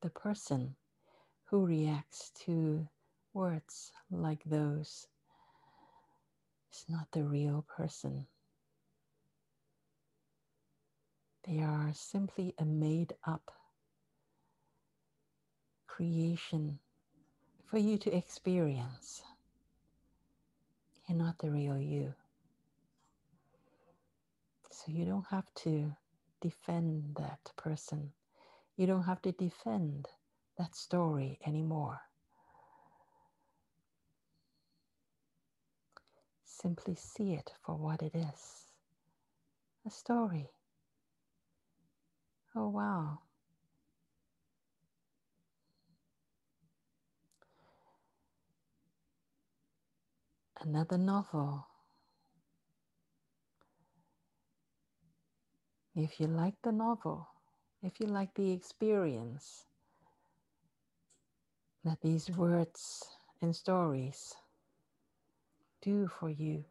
The 0.05 0.11
person 0.11 0.75
who 1.45 1.65
reacts 1.65 2.29
to 2.29 2.87
words 3.33 3.91
like 4.11 4.43
those 4.45 5.07
is 6.71 6.85
not 6.87 7.07
the 7.11 7.23
real 7.23 7.65
person. 7.75 8.27
They 11.47 11.59
are 11.59 11.89
simply 11.95 12.53
a 12.59 12.65
made 12.65 13.15
up 13.25 13.51
creation 15.87 16.77
for 17.65 17.79
you 17.79 17.97
to 17.97 18.15
experience 18.15 19.23
and 21.09 21.17
not 21.17 21.39
the 21.39 21.49
real 21.49 21.79
you. 21.81 22.13
So 24.69 24.91
you 24.91 25.05
don't 25.05 25.25
have 25.31 25.51
to 25.63 25.95
defend 26.41 27.15
that 27.17 27.39
person. 27.57 28.11
You 28.77 28.87
don't 28.87 29.03
have 29.03 29.21
to 29.23 29.31
defend 29.31 30.07
that 30.57 30.75
story 30.75 31.39
anymore. 31.45 32.01
Simply 36.45 36.95
see 36.95 37.33
it 37.33 37.53
for 37.65 37.75
what 37.75 38.01
it 38.01 38.15
is 38.15 38.67
a 39.85 39.89
story. 39.91 40.49
Oh, 42.55 42.69
wow. 42.69 43.19
Another 50.61 50.97
novel. 50.97 51.67
If 55.95 56.19
you 56.19 56.27
like 56.27 56.55
the 56.63 56.71
novel, 56.71 57.27
if 57.85 57.99
you 57.99 58.07
like 58.07 58.33
the 58.33 58.51
experience 58.51 59.65
that 61.83 62.01
these 62.01 62.31
words 62.31 63.03
and 63.43 63.55
stories 63.55 64.33
do 65.83 66.07
for 66.07 66.31
you, 66.31 66.65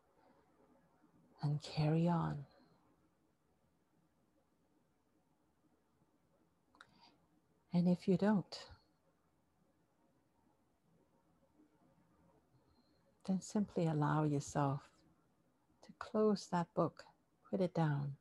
and 1.43 1.63
carry 1.63 2.09
on. 2.09 2.37
And 7.73 7.87
if 7.87 8.09
you 8.09 8.17
don't, 8.17 8.59
then 13.29 13.41
simply 13.41 13.87
allow 13.87 14.25
yourself 14.25 14.81
to 15.85 15.93
close 16.01 16.49
that 16.51 16.67
book, 16.75 17.05
put 17.49 17.61
it 17.61 17.73
down, 17.73 18.17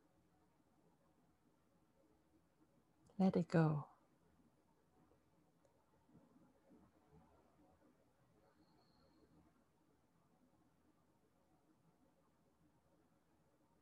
let 3.18 3.36
it 3.36 3.48
go. 3.50 3.84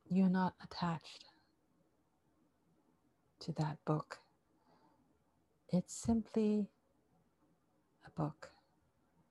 You're 0.09 0.29
not 0.29 0.53
attached 0.63 1.25
to 3.41 3.51
that 3.53 3.77
book. 3.85 4.19
It's 5.69 5.93
simply 5.95 6.67
a 8.05 8.11
book, 8.11 8.51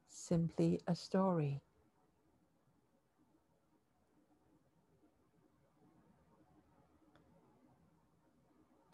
simply 0.09 0.81
a 0.89 0.97
story. 0.97 1.63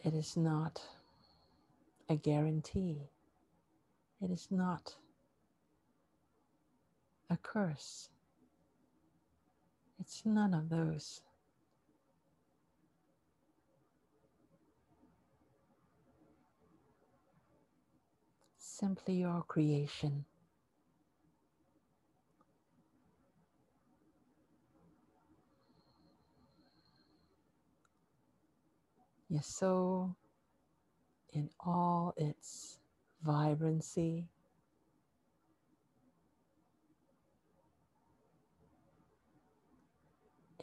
It 0.05 0.15
is 0.15 0.37
not 0.37 0.83
a 2.09 2.17
guarantee. 2.17 3.11
It 4.21 4.31
is 4.31 4.49
not 4.51 4.97
a 7.31 7.37
curse. 7.37 8.09
It's 10.01 10.23
none 10.25 10.55
of 10.55 10.69
those. 10.71 11.21
Simply 18.59 19.15
your 19.17 19.43
creation. 19.43 20.25
Your 29.29 29.43
soul 29.43 30.17
in 31.39 31.51
all 31.61 32.15
its 32.17 32.79
vibrancy. 33.23 34.27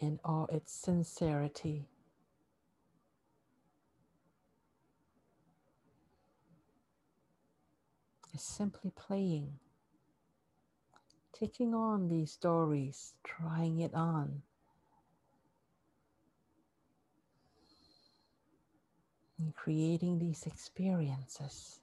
In 0.02 0.20
all 0.26 0.50
its 0.52 0.74
sincerity. 0.74 1.88
Is 8.34 8.42
simply 8.42 8.92
playing, 8.98 9.54
taking 11.32 11.74
on 11.74 12.10
these 12.10 12.34
stories, 12.34 13.14
trying 13.24 13.80
it 13.80 13.94
on. 13.94 14.42
And 19.38 19.54
creating 19.56 20.20
these 20.20 20.46
experiences. 20.46 21.80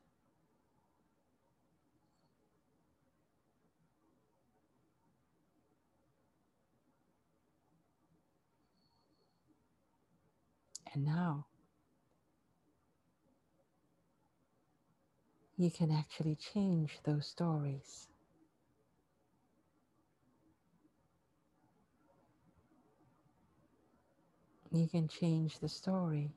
And 10.94 11.04
now 11.04 11.46
you 15.56 15.70
can 15.70 15.90
actually 15.90 16.36
change 16.36 16.98
those 17.04 17.26
stories. 17.26 18.08
You 24.70 24.88
can 24.88 25.08
change 25.08 25.58
the 25.58 25.68
story 25.68 26.32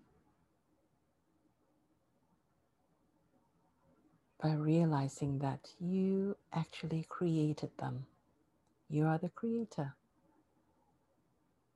by 4.45 4.53
realizing 4.53 5.39
that 5.39 5.71
you 5.79 6.37
actually 6.53 7.03
created 7.09 7.71
them. 7.79 8.05
You 8.91 9.07
are 9.07 9.17
the 9.17 9.29
creator. 9.29 9.95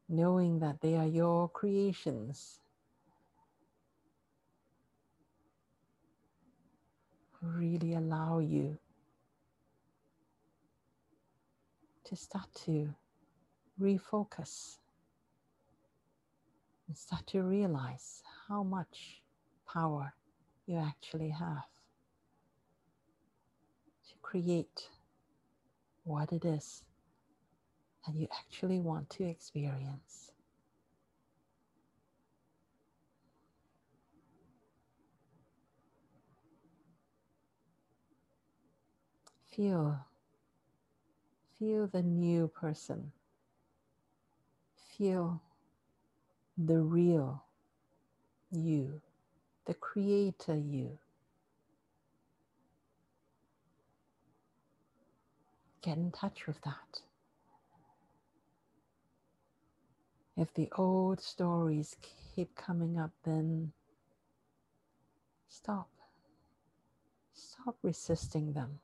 Knowing 0.08 0.60
that 0.60 0.80
they 0.80 0.96
are 0.96 1.08
your 1.08 1.50
creations. 1.50 2.60
Really 7.42 7.96
allow 7.96 8.38
you 8.38 8.78
to 12.04 12.16
start 12.16 12.54
to 12.66 12.94
refocus 13.82 14.78
and 16.88 16.96
start 16.96 17.26
to 17.28 17.42
realize 17.42 18.22
how 18.48 18.62
much 18.62 19.24
power 19.66 20.14
you 20.68 20.78
actually 20.78 21.30
have 21.30 21.79
create 24.30 24.90
what 26.04 26.32
it 26.32 26.46
is 26.46 26.84
that 28.06 28.16
you 28.16 28.28
actually 28.40 28.80
want 28.80 29.10
to 29.10 29.24
experience. 29.24 30.32
Feel, 39.52 40.00
feel 41.58 41.88
the 41.88 42.04
new 42.04 42.48
person. 42.48 43.12
Feel 44.96 45.42
the 46.56 46.80
real 46.80 47.44
you, 48.52 49.02
the 49.66 49.74
creator 49.74 50.56
you. 50.56 51.00
Get 55.90 55.98
in 55.98 56.12
touch 56.12 56.46
with 56.46 56.62
that. 56.62 57.02
If 60.38 60.54
the 60.54 60.70
old 60.78 61.20
stories 61.20 61.96
keep 62.36 62.54
coming 62.54 63.00
up, 63.00 63.10
then 63.24 63.72
stop. 65.48 65.90
Stop 67.34 67.78
resisting 67.82 68.54
them. 68.54 68.82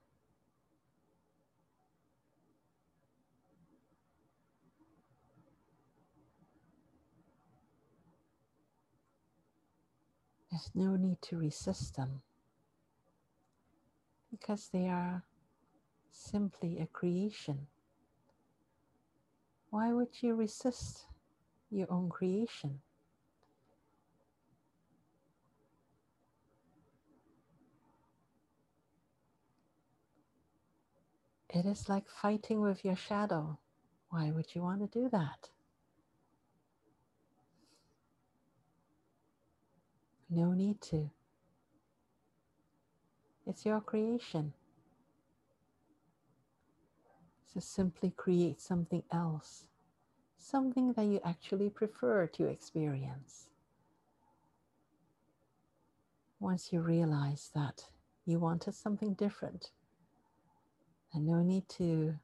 There's 10.50 10.72
no 10.74 10.96
need 10.96 11.22
to 11.22 11.38
resist 11.38 11.98
them. 11.98 12.24
because 14.32 14.70
they 14.74 14.88
are 14.88 15.24
simply 16.16 16.80
a 16.80 16.88
creation. 16.88 17.68
Why 19.70 19.92
would 19.94 20.22
you 20.22 20.36
resist 20.36 21.06
your 21.70 21.92
own 21.92 22.10
creation? 22.10 22.82
It 31.50 31.66
is 31.66 31.90
like 31.90 32.10
fighting 32.10 32.62
with 32.62 32.86
your 32.86 32.96
shadow. 32.96 33.60
Why 34.10 34.32
would 34.32 34.56
you 34.56 34.62
want 34.62 34.82
to 34.82 35.00
do 35.00 35.10
that? 35.10 35.50
No 40.30 40.54
need 40.54 40.82
to. 40.84 41.10
It's 43.46 43.66
your 43.66 43.82
creation. 43.82 44.54
So 47.56 47.62
simply 47.62 48.12
create 48.12 48.60
something 48.60 49.04
else, 49.14 49.64
something 50.38 50.92
that 50.92 51.06
you 51.06 51.22
actually 51.24 51.70
prefer 51.70 52.28
to 52.28 52.48
experience. 52.48 53.48
Once 56.38 56.74
you 56.74 56.82
realize 56.82 57.52
that 57.56 57.86
you 58.26 58.40
wanted 58.40 58.76
something 58.76 59.14
different, 59.14 59.72
and 61.14 61.26
no 61.26 61.42
need 61.42 61.70
to 61.70 62.16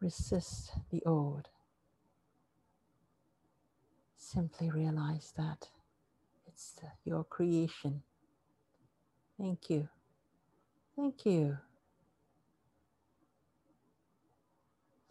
resist 0.00 0.70
the 0.90 1.02
old. 1.04 1.48
Simply 4.16 4.70
realize 4.70 5.32
that 5.36 5.70
it's 6.46 6.78
your 7.04 7.24
creation. 7.24 8.02
Thank 9.36 9.70
you. 9.70 9.88
Thank 10.94 11.26
you. 11.26 11.58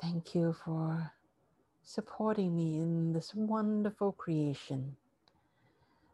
Thank 0.01 0.35
you 0.35 0.53
for 0.63 1.11
supporting 1.83 2.55
me 2.55 2.77
in 2.77 3.13
this 3.13 3.33
wonderful 3.33 4.11
creation. 4.11 4.95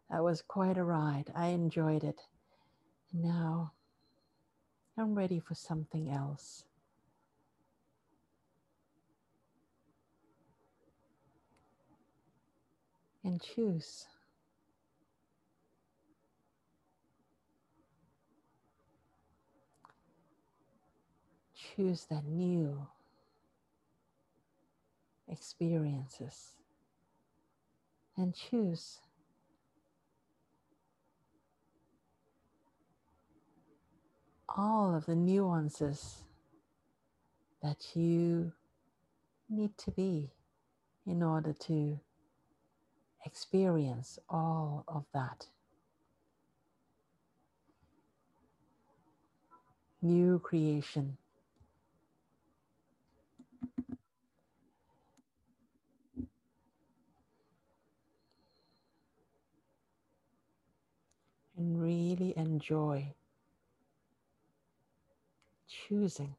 That 0.09 0.23
was 0.23 0.41
quite 0.41 0.77
a 0.77 0.83
ride. 0.83 1.31
I 1.35 1.47
enjoyed 1.47 2.03
it. 2.03 2.21
Now 3.11 3.73
I'm 4.97 5.15
ready 5.15 5.39
for 5.39 5.55
something 5.55 6.09
else. 6.09 6.65
And 13.23 13.41
choose. 13.41 14.05
Choose 21.55 22.05
that 22.05 22.25
new 22.25 22.87
experiences 25.33 26.53
and 28.15 28.35
choose 28.35 28.99
all 34.47 34.95
of 34.95 35.05
the 35.07 35.15
nuances 35.15 36.23
that 37.63 37.95
you 37.95 38.51
need 39.49 39.75
to 39.77 39.91
be 39.91 40.29
in 41.07 41.23
order 41.23 41.53
to 41.53 41.99
experience 43.25 44.19
all 44.29 44.83
of 44.87 45.05
that. 45.13 45.47
New 50.01 50.39
creation. 50.39 51.17
And 62.23 62.29
really 62.29 62.47
enjoy 62.53 63.13
choosing 65.67 66.35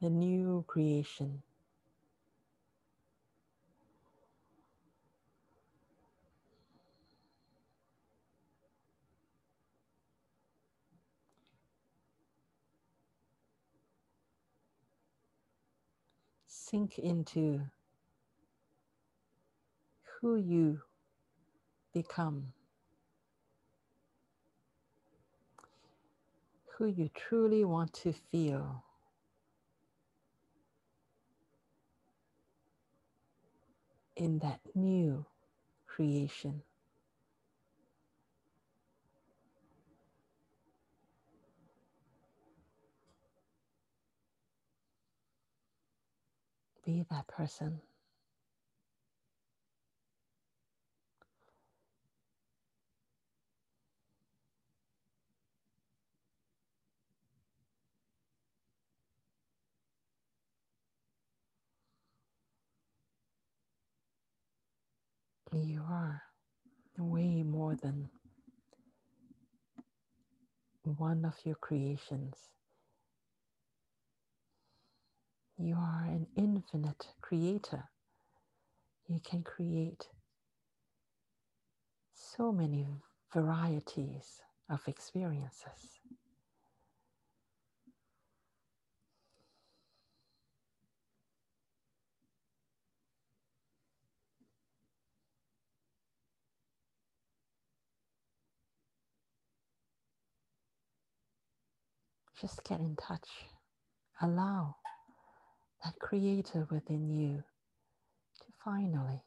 the 0.00 0.08
new 0.08 0.64
creation. 0.66 1.42
Sink 16.46 16.98
into 16.98 17.60
who 20.20 20.36
you 20.36 20.80
become. 21.92 22.55
Who 26.78 26.86
you 26.86 27.10
truly 27.14 27.64
want 27.64 27.92
to 27.94 28.12
feel. 28.12 28.84
In 34.16 34.40
that 34.40 34.60
new 34.74 35.26
creation. 35.86 36.62
Be 46.84 47.06
that 47.10 47.28
person. 47.28 47.80
You 65.52 65.82
are 65.88 66.22
way 66.98 67.42
more 67.42 67.76
than 67.76 68.10
one 70.84 71.24
of 71.24 71.34
your 71.44 71.56
creations. 71.56 72.36
You 75.58 75.76
are 75.76 76.04
an 76.06 76.26
infinite 76.36 77.08
creator. 77.22 77.84
You 79.08 79.20
can 79.24 79.42
create 79.42 80.08
so 82.14 82.52
many 82.52 82.86
varieties 83.32 84.42
of 84.70 84.80
experiences. 84.88 85.95
Just 102.40 102.64
get 102.64 102.80
in 102.80 102.96
touch. 102.96 103.28
Allow 104.20 104.76
that 105.84 105.98
creator 105.98 106.66
within 106.70 107.08
you 107.08 107.44
to 108.40 108.46
finally 108.64 109.22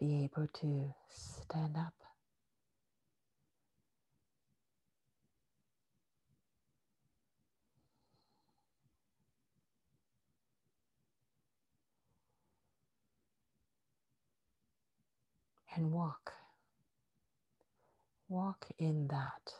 be 0.00 0.24
able 0.24 0.46
to 0.60 0.94
stand 1.08 1.76
up. 1.76 1.94
And 15.74 15.92
walk. 15.92 16.35
Walk 18.28 18.66
in 18.78 19.08
that 19.08 19.52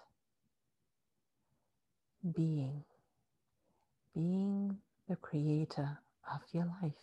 being, 2.35 2.85
being 4.15 4.79
the 5.09 5.17
creator 5.17 5.99
of 6.33 6.41
your 6.53 6.67
life. 6.83 6.95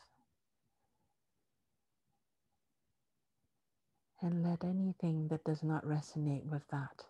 And 4.22 4.44
let 4.44 4.64
anything 4.64 5.28
that 5.30 5.44
does 5.46 5.64
not 5.64 5.86
resonate 5.86 6.46
with 6.46 6.64
that, 6.72 7.06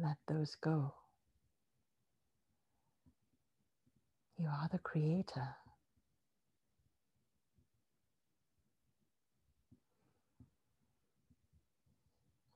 let 0.00 0.16
those 0.28 0.56
go. 0.56 0.94
You 4.38 4.48
are 4.48 4.68
the 4.72 4.78
creator. 4.78 5.56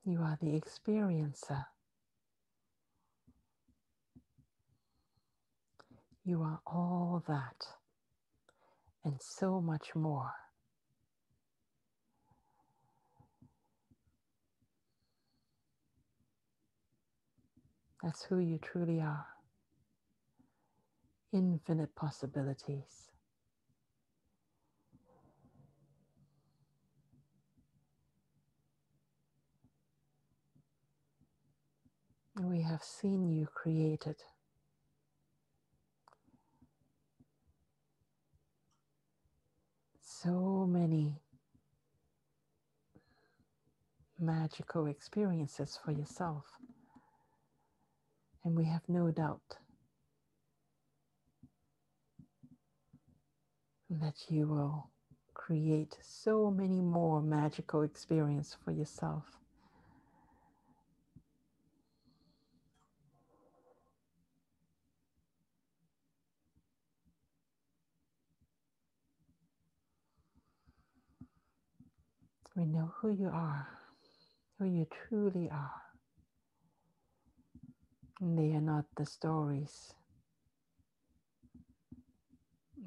You 0.06 0.20
are 0.22 0.38
the 0.40 0.60
experiencer. 0.60 1.66
You 6.24 6.42
are 6.42 6.60
all 6.66 7.24
that 7.28 7.66
and 9.04 9.20
so 9.20 9.60
much 9.60 9.94
more. 9.96 10.30
That's 18.02 18.24
who 18.24 18.38
you 18.38 18.58
truly 18.58 19.00
are. 19.00 19.26
Infinite 21.32 21.94
possibilities. 21.96 23.15
We 32.40 32.62
have 32.62 32.82
seen 32.82 33.30
you 33.30 33.46
created. 33.46 34.16
So 40.02 40.66
many 40.68 41.14
magical 44.20 44.86
experiences 44.86 45.78
for 45.84 45.92
yourself. 45.92 46.44
And 48.44 48.56
we 48.56 48.64
have 48.66 48.82
no 48.88 49.10
doubt 49.10 49.58
that 53.90 54.14
you 54.28 54.46
will 54.48 54.90
create 55.34 55.96
so 56.02 56.50
many 56.50 56.80
more 56.80 57.22
magical 57.22 57.82
experiences 57.82 58.56
for 58.64 58.72
yourself. 58.72 59.24
We 72.56 72.64
know 72.64 72.92
who 73.00 73.10
you 73.10 73.28
are, 73.28 73.68
who 74.58 74.64
you 74.66 74.86
truly 75.08 75.50
are. 75.50 75.82
And 78.20 78.38
they 78.38 78.56
are 78.56 78.62
not 78.62 78.86
the 78.96 79.06
stories 79.06 79.92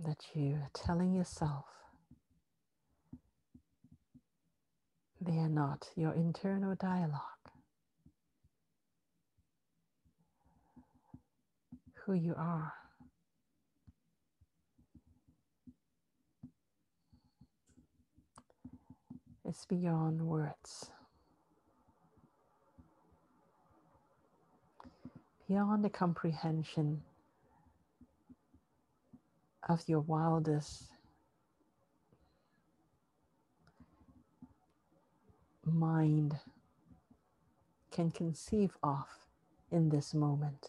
that 0.03 0.17
you 0.33 0.55
are 0.55 0.71
telling 0.73 1.13
yourself. 1.13 1.65
They 5.21 5.37
are 5.37 5.49
not 5.49 5.89
your 5.95 6.13
internal 6.13 6.75
dialogue. 6.75 7.21
Who 12.05 12.13
you 12.13 12.33
are 12.37 12.73
is 19.49 19.65
beyond 19.67 20.21
words. 20.21 20.91
Beyond 25.47 25.83
the 25.83 25.89
comprehension 25.89 27.01
of 29.67 29.81
your 29.87 30.01
wildest 30.01 30.83
mind 35.65 36.37
can 37.91 38.11
conceive 38.11 38.77
of 38.83 39.05
in 39.71 39.89
this 39.89 40.13
moment. 40.13 40.67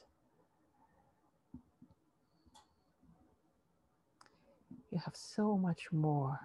You 4.91 5.01
have 5.05 5.15
so 5.15 5.59
much 5.59 5.93
more 5.93 6.41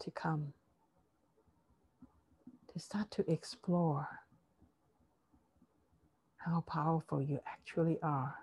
to 0.00 0.10
come 0.10 0.54
to 2.72 2.78
start 2.78 3.10
to 3.12 3.30
explore 3.30 4.08
how 6.38 6.62
powerful 6.62 7.22
you 7.22 7.38
actually 7.46 7.98
are. 8.02 8.34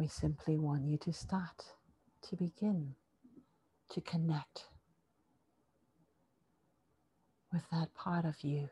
We 0.00 0.08
simply 0.08 0.56
want 0.56 0.86
you 0.86 0.96
to 0.96 1.12
start, 1.12 1.62
to 2.30 2.36
begin, 2.36 2.94
to 3.90 4.00
connect 4.00 4.64
with 7.52 7.64
that 7.70 7.92
part 7.92 8.24
of 8.24 8.42
you. 8.42 8.70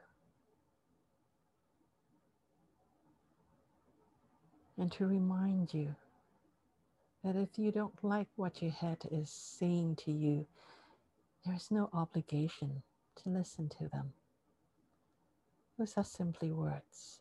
And 4.79 4.91
to 4.93 5.07
remind 5.07 5.75
you 5.75 5.95
that 7.23 7.37
if 7.37 7.59
you 7.59 7.73
don't 7.73 8.03
like 8.03 8.29
what 8.37 8.63
your 8.63 8.71
head 8.71 8.97
is 9.11 9.29
saying 9.29 9.97
to 10.07 10.11
you, 10.11 10.47
there 11.45 11.55
is 11.55 11.71
no 11.71 11.91
obligation 11.93 12.83
to 13.17 13.29
listen 13.29 13.69
to 13.81 13.89
them. 13.89 14.15
Those 15.79 15.93
are 15.99 16.05
simply 16.05 16.53
words. 16.53 17.21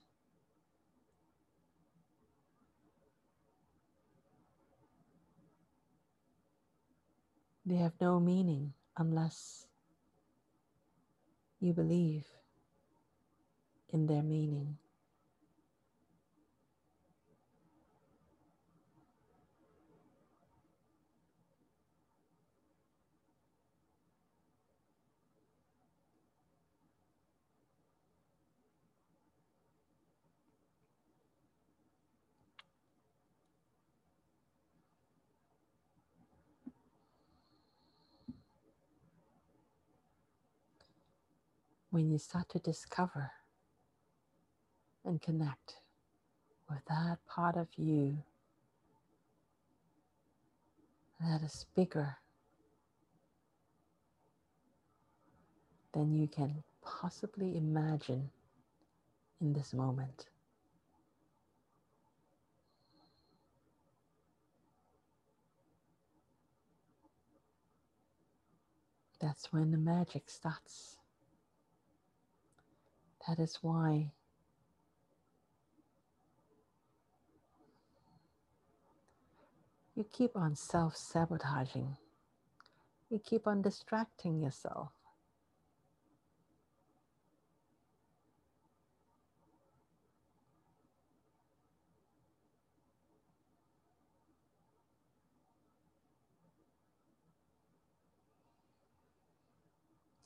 They 7.67 7.75
have 7.75 7.99
no 8.01 8.21
meaning 8.21 8.73
unless 8.97 9.67
you 11.59 11.73
believe 11.73 12.25
in 13.89 14.07
their 14.07 14.23
meaning. 14.23 14.77
When 41.97 42.11
you 42.11 42.19
start 42.19 42.47
to 42.47 42.59
discover 42.59 43.31
and 45.03 45.19
connect 45.19 45.77
with 46.69 46.85
that 46.87 47.17
part 47.27 47.57
of 47.57 47.67
you 47.75 48.15
that 51.19 51.41
is 51.41 51.65
bigger 51.75 52.15
than 55.93 56.13
you 56.13 56.27
can 56.27 56.61
possibly 56.83 57.57
imagine 57.57 58.29
in 59.41 59.53
this 59.53 59.73
moment. 59.73 60.27
That's 69.19 69.51
when 69.51 69.71
the 69.71 69.79
magic 69.79 70.29
starts. 70.29 70.96
That 73.27 73.39
is 73.39 73.59
why 73.61 74.11
you 79.95 80.05
keep 80.11 80.35
on 80.35 80.55
self 80.55 80.95
sabotaging, 80.97 81.97
you 83.09 83.19
keep 83.19 83.47
on 83.47 83.61
distracting 83.61 84.41
yourself. 84.41 84.91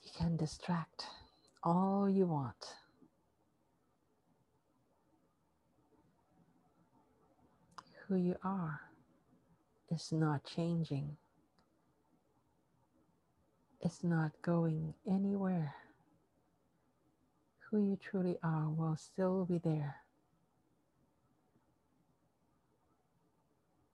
You 0.04 0.12
can 0.18 0.38
distract 0.38 1.06
all 1.64 2.10
you 2.10 2.28
want. 2.28 2.81
Who 8.12 8.18
you 8.18 8.36
are 8.44 8.82
is 9.90 10.12
not 10.12 10.44
changing. 10.44 11.16
it's 13.80 14.04
not 14.04 14.32
going 14.42 14.94
anywhere. 15.08 15.74
Who 17.70 17.80
you 17.80 17.98
truly 17.98 18.38
are 18.44 18.70
will 18.70 18.98
still 18.98 19.46
be 19.46 19.60
there. 19.60 19.96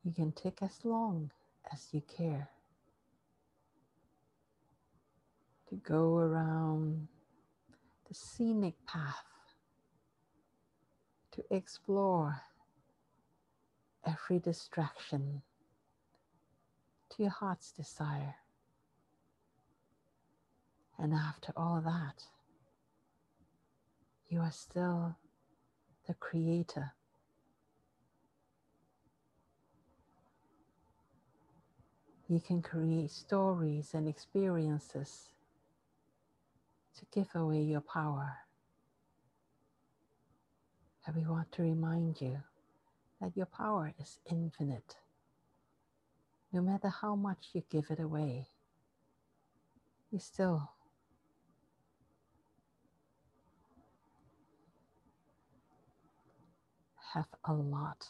You 0.04 0.12
can 0.14 0.32
take 0.32 0.64
as 0.64 0.84
long 0.84 1.30
as 1.72 1.88
you 1.92 2.02
care 2.02 2.50
to 5.70 5.76
go 5.76 6.18
around 6.18 7.08
the 8.08 8.16
scenic 8.16 8.74
path, 8.88 9.26
to 11.34 11.44
explore 11.52 12.42
every 14.06 14.40
distraction 14.40 15.42
to 17.10 17.24
your 17.24 17.32
heart's 17.32 17.72
desire. 17.72 18.36
And 20.98 21.14
after 21.14 21.54
all 21.56 21.82
that, 21.82 22.24
you 24.30 24.40
are 24.40 24.52
still 24.52 25.16
the 26.08 26.14
creator. 26.16 26.94
You 32.28 32.42
can 32.42 32.62
create 32.62 33.12
stories 33.12 33.92
and 33.94 34.08
experiences 34.08 35.30
to 36.98 37.06
give 37.14 37.28
away 37.36 37.62
your 37.62 37.82
power. 37.82 38.38
And 41.06 41.16
we 41.16 41.26
want 41.26 41.52
to 41.54 41.62
remind 41.62 42.20
you 42.20 42.40
that 43.22 43.36
your 43.36 43.46
power 43.48 43.94
is 44.00 44.20
infinite. 44.30 44.96
No 46.54 46.62
matter 46.62 46.90
how 46.90 47.16
much 47.16 47.50
you 47.54 47.64
give 47.70 47.86
it 47.90 48.00
away, 48.00 48.48
you 50.12 50.20
still 50.20 50.72
have 57.14 57.28
a 57.46 57.54
lot 57.54 58.08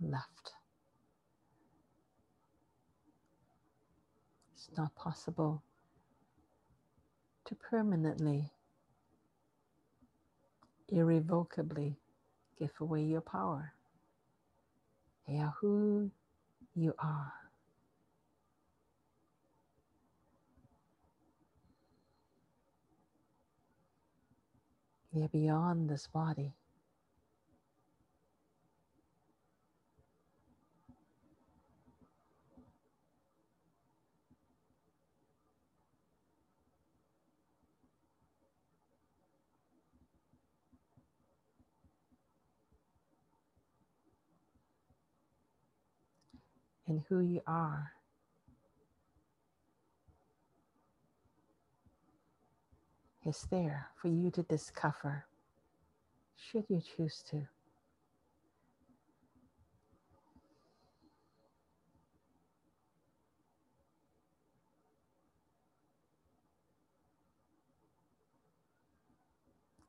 left. 0.00 0.52
It's 4.54 4.68
not 4.76 4.94
possible 4.94 5.62
to 7.46 7.54
permanently, 7.54 8.50
irrevocably 10.88 11.96
give 12.58 12.72
away 12.80 13.02
your 13.02 13.20
power. 13.20 13.72
They 15.28 15.38
are 15.38 15.54
who 15.60 16.10
you 16.74 16.94
are. 16.98 17.32
You're 25.12 25.28
beyond 25.28 25.90
this 25.90 26.08
body. 26.08 26.52
And 46.86 47.02
who 47.08 47.20
you 47.20 47.40
are. 47.46 47.92
Is 53.24 53.46
there 53.50 53.88
for 54.00 54.08
you 54.08 54.30
to 54.30 54.42
discover, 54.44 55.26
should 56.36 56.64
you 56.68 56.80
choose 56.80 57.24
to. 57.30 57.48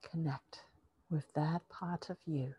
Connect 0.09 0.61
with 1.11 1.31
that 1.35 1.67
part 1.69 2.09
of 2.09 2.17
you 2.25 2.55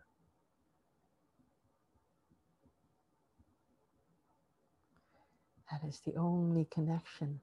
That 5.70 5.88
is 5.88 6.00
the 6.06 6.16
only 6.16 6.66
connection. 6.70 7.40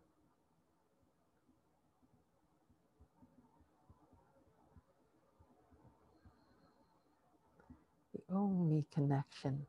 The 8.13 8.35
only 8.35 8.85
connection 8.93 9.67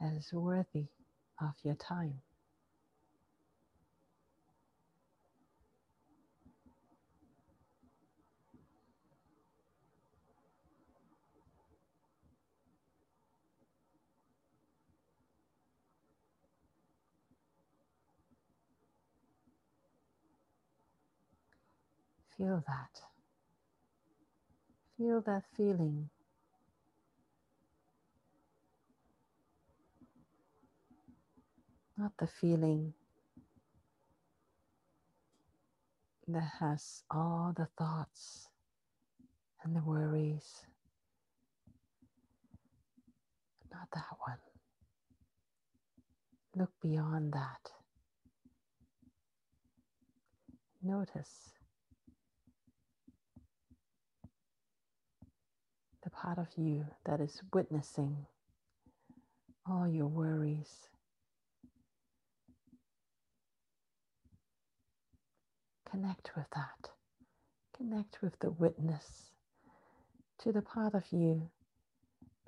that 0.00 0.14
is 0.14 0.32
worthy 0.32 0.86
of 1.40 1.54
your 1.64 1.76
time. 1.76 2.20
Feel 22.38 22.64
that. 22.68 23.02
Feel 24.96 25.20
that 25.22 25.42
feeling. 25.56 26.08
Not 31.98 32.12
the 32.18 32.28
feeling 32.28 32.94
that 36.28 36.48
has 36.60 37.02
all 37.10 37.52
the 37.56 37.68
thoughts 37.76 38.48
and 39.64 39.74
the 39.74 39.82
worries. 39.82 40.62
Not 43.72 43.88
that 43.94 44.06
one. 44.20 44.38
Look 46.56 46.70
beyond 46.82 47.32
that. 47.32 47.70
Notice 50.82 51.57
the 56.08 56.16
part 56.16 56.38
of 56.38 56.46
you 56.56 56.86
that 57.04 57.20
is 57.20 57.42
witnessing 57.52 58.24
all 59.68 59.86
your 59.86 60.06
worries. 60.06 60.88
Connect 65.90 66.30
with 66.34 66.46
that. 66.54 66.92
Connect 67.76 68.22
with 68.22 68.38
the 68.40 68.50
witness 68.50 69.32
to 70.38 70.50
the 70.50 70.62
part 70.62 70.94
of 70.94 71.04
you 71.12 71.50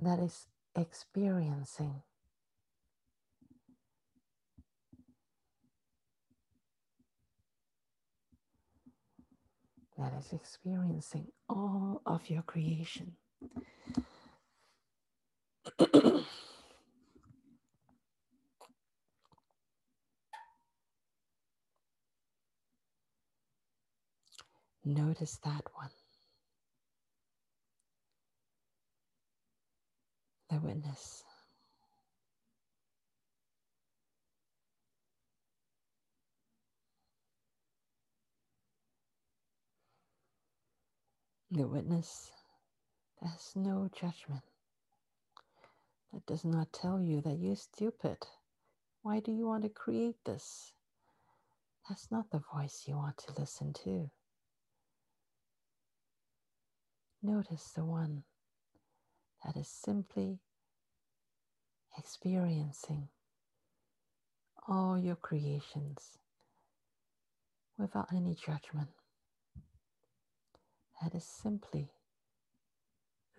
that 0.00 0.18
is 0.18 0.46
experiencing. 0.74 2.00
That 9.98 10.14
is 10.18 10.32
experiencing 10.32 11.26
all 11.46 12.00
of 12.06 12.30
your 12.30 12.42
creation. 12.42 13.16
Notice 24.84 25.38
that 25.44 25.62
one. 25.74 25.90
The 30.50 30.60
witness. 30.60 31.24
The 41.52 41.66
witness 41.68 42.30
there's 43.20 43.52
no 43.54 43.90
judgment. 43.94 44.42
That 46.12 46.26
does 46.26 46.44
not 46.44 46.72
tell 46.72 47.00
you 47.00 47.20
that 47.20 47.38
you're 47.38 47.56
stupid. 47.56 48.18
Why 49.02 49.20
do 49.20 49.32
you 49.32 49.46
want 49.46 49.62
to 49.62 49.68
create 49.68 50.16
this? 50.24 50.72
That's 51.88 52.10
not 52.10 52.30
the 52.30 52.42
voice 52.54 52.84
you 52.86 52.96
want 52.96 53.18
to 53.18 53.40
listen 53.40 53.72
to. 53.84 54.10
Notice 57.22 57.72
the 57.74 57.84
one 57.84 58.24
that 59.44 59.56
is 59.56 59.68
simply 59.68 60.38
experiencing 61.98 63.08
all 64.68 64.98
your 64.98 65.16
creations 65.16 66.18
without 67.78 68.08
any 68.14 68.34
judgment. 68.34 68.90
That 71.02 71.14
is 71.14 71.24
simply 71.24 71.90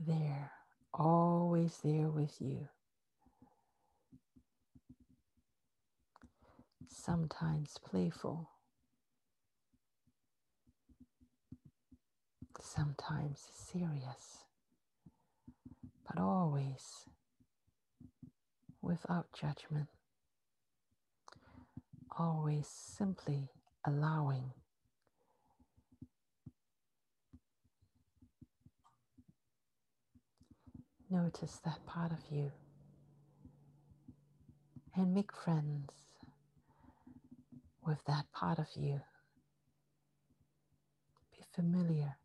there, 0.08 0.52
always 0.94 1.80
there 1.84 2.10
with 2.10 2.42
you. 2.42 2.68
Sometimes 6.90 7.78
playful, 7.84 8.50
sometimes 12.62 13.40
serious, 13.54 14.46
but 16.08 16.22
always 16.22 17.06
without 18.82 19.28
judgment, 19.34 19.88
always 22.18 22.68
simply 22.68 23.50
allowing. 23.86 24.52
Notice 31.12 31.60
that 31.66 31.86
part 31.86 32.14
of 32.14 32.20
you 32.30 32.54
and 34.96 35.14
make 35.14 35.34
friends 35.34 35.92
with 37.86 37.98
that 38.08 38.32
part 38.32 38.60
of 38.60 38.68
you. 38.78 39.02
Be 41.34 41.44
familiar 41.54 42.16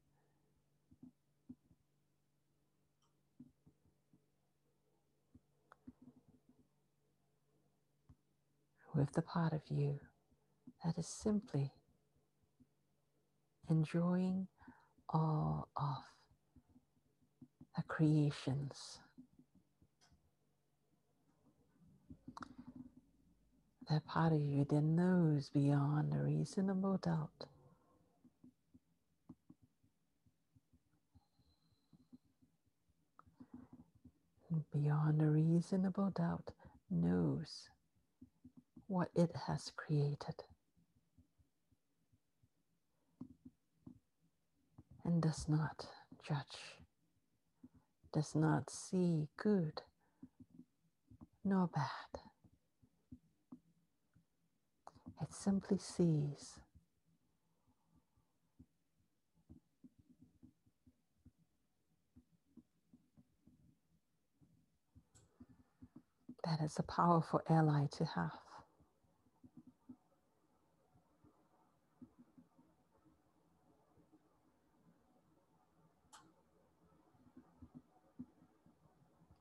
with 8.94 9.12
the 9.14 9.22
part 9.22 9.52
of 9.52 9.62
you 9.68 9.98
that 10.84 10.96
is 10.96 11.08
simply 11.08 11.72
enjoying 13.68 14.46
all 15.08 15.68
of 15.76 16.15
the 17.76 17.82
creations. 17.82 18.98
That 23.90 24.04
part 24.06 24.32
of 24.32 24.40
you 24.40 24.64
that 24.68 24.82
knows 24.82 25.50
beyond 25.50 26.12
a 26.14 26.18
reasonable 26.18 26.98
doubt. 26.98 27.46
Beyond 34.72 35.22
a 35.22 35.26
reasonable 35.26 36.10
doubt, 36.10 36.50
knows 36.90 37.68
what 38.88 39.08
it 39.14 39.30
has 39.46 39.70
created. 39.76 40.44
And 45.04 45.22
does 45.22 45.48
not 45.48 45.86
judge, 46.26 46.76
does 48.12 48.34
not 48.34 48.70
see 48.70 49.28
good 49.36 49.82
nor 51.44 51.68
bad. 51.68 52.22
It 55.22 55.34
simply 55.34 55.78
sees. 55.78 56.60
That 66.44 66.60
is 66.64 66.78
a 66.78 66.84
powerful 66.84 67.40
ally 67.50 67.86
to 67.98 68.04
have. 68.04 68.45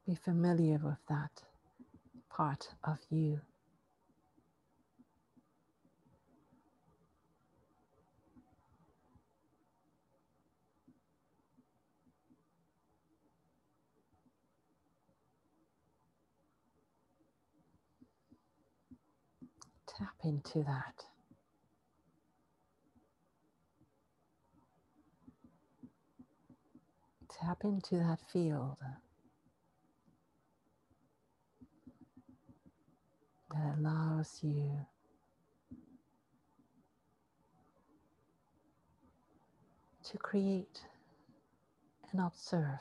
Be 0.07 0.15
familiar 0.15 0.79
with 0.83 0.99
that 1.09 1.43
part 2.29 2.69
of 2.83 2.99
you. 3.09 3.41
Tap 19.87 20.15
into 20.23 20.59
that. 20.63 21.05
Tap 27.29 27.59
into 27.63 27.95
that 27.97 28.19
field. 28.33 28.77
That 33.55 33.79
allows 33.79 34.39
you 34.43 34.71
to 40.03 40.17
create 40.17 40.81
and 42.11 42.21
observe 42.21 42.79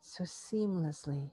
so 0.00 0.24
seamlessly. 0.24 1.30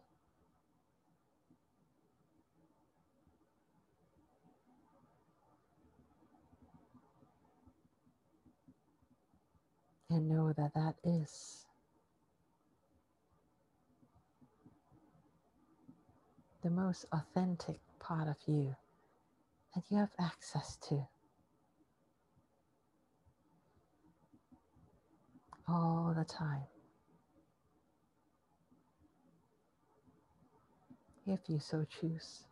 And 10.10 10.30
know 10.30 10.54
that 10.54 10.74
that 10.76 10.96
is 11.04 11.66
the 16.64 16.70
most 16.70 17.06
authentic 17.14 17.80
part 18.00 18.28
of 18.28 18.38
you 18.48 18.76
that 19.76 19.84
you 19.90 19.98
have 19.98 20.12
access 20.20 20.78
to. 20.90 21.08
All 25.68 26.14
the 26.18 26.26
time. 26.26 26.64
If 31.28 31.42
you 31.48 31.60
so 31.60 31.86
choose. 32.02 32.46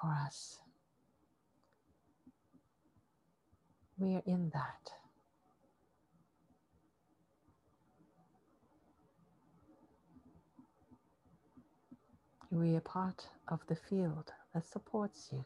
For 0.00 0.08
us, 0.26 0.58
we 3.98 4.14
are 4.14 4.22
in 4.26 4.50
that. 4.54 4.97
You 12.50 12.76
are 12.76 12.80
part 12.80 13.28
of 13.48 13.60
the 13.68 13.76
field 13.76 14.32
that 14.54 14.64
supports 14.66 15.28
you. 15.32 15.44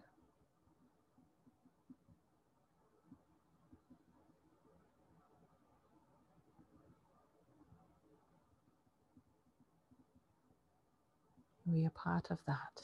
We 11.67 11.85
are 11.87 11.91
part 11.91 12.31
of 12.31 12.39
that 12.47 12.83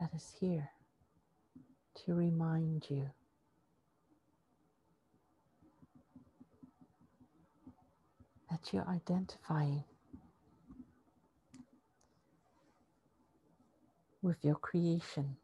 that 0.00 0.10
is 0.14 0.34
here 0.38 0.70
to 2.04 2.14
remind 2.14 2.86
you 2.90 3.10
that 8.50 8.72
you're 8.72 8.88
identifying 8.88 9.84
with 14.22 14.44
your 14.44 14.56
creation, 14.56 15.36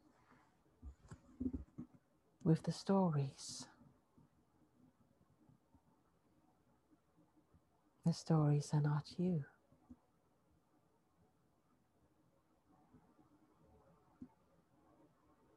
with 2.43 2.63
the 2.63 2.71
stories. 2.71 3.65
The 8.05 8.13
stories 8.13 8.69
are 8.73 8.81
not 8.81 9.05
you. 9.17 9.45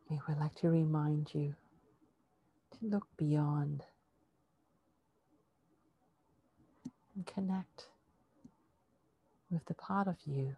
We 0.08 0.18
would 0.26 0.38
like 0.38 0.54
to 0.56 0.70
remind 0.70 1.34
you 1.34 1.54
to 2.72 2.86
look 2.86 3.06
beyond 3.18 3.84
and 7.14 7.26
connect 7.26 7.88
with 9.50 9.66
the 9.66 9.74
part 9.74 10.08
of 10.08 10.16
you 10.24 10.56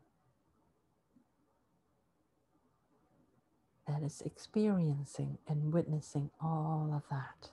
that 3.91 4.05
is 4.05 4.23
experiencing 4.25 5.37
and 5.49 5.73
witnessing 5.73 6.31
all 6.41 6.93
of 6.95 7.03
that, 7.11 7.51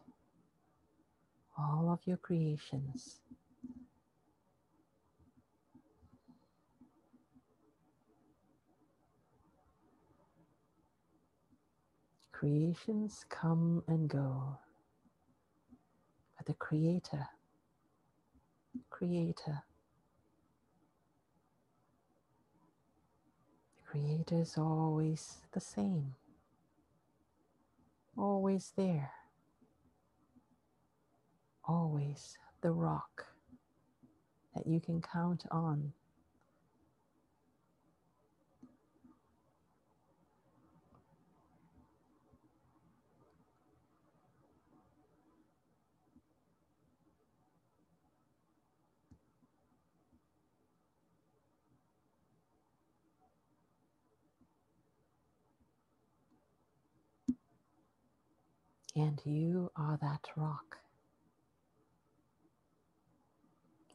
all 1.57 1.89
of 1.91 1.99
your 2.05 2.17
creations. 2.17 3.21
Creations 12.31 13.25
come 13.29 13.83
and 13.88 14.07
go, 14.07 14.59
but 16.38 16.45
the 16.45 16.53
Creator, 16.53 17.27
Creator, 18.91 19.63
Creator 23.88 24.35
is 24.41 24.55
always 24.57 25.39
the 25.53 25.59
same 25.61 26.13
always 28.18 28.74
there, 28.78 29.11
always 31.68 32.38
the 32.61 32.72
rock 32.72 33.26
that 34.55 34.68
you 34.68 34.80
can 34.80 35.01
count 35.01 35.45
on 35.51 35.93
And 58.97 59.21
you 59.25 59.71
are 59.75 59.95
that 60.01 60.25
rock. 60.35 60.77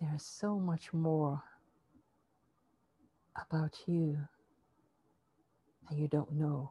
There 0.01 0.15
is 0.15 0.23
so 0.23 0.61
much 0.61 0.93
more 0.93 1.43
about 3.35 3.77
you 3.89 4.17
that 5.91 5.99
you 5.99 6.07
don't 6.07 6.31
know. 6.31 6.71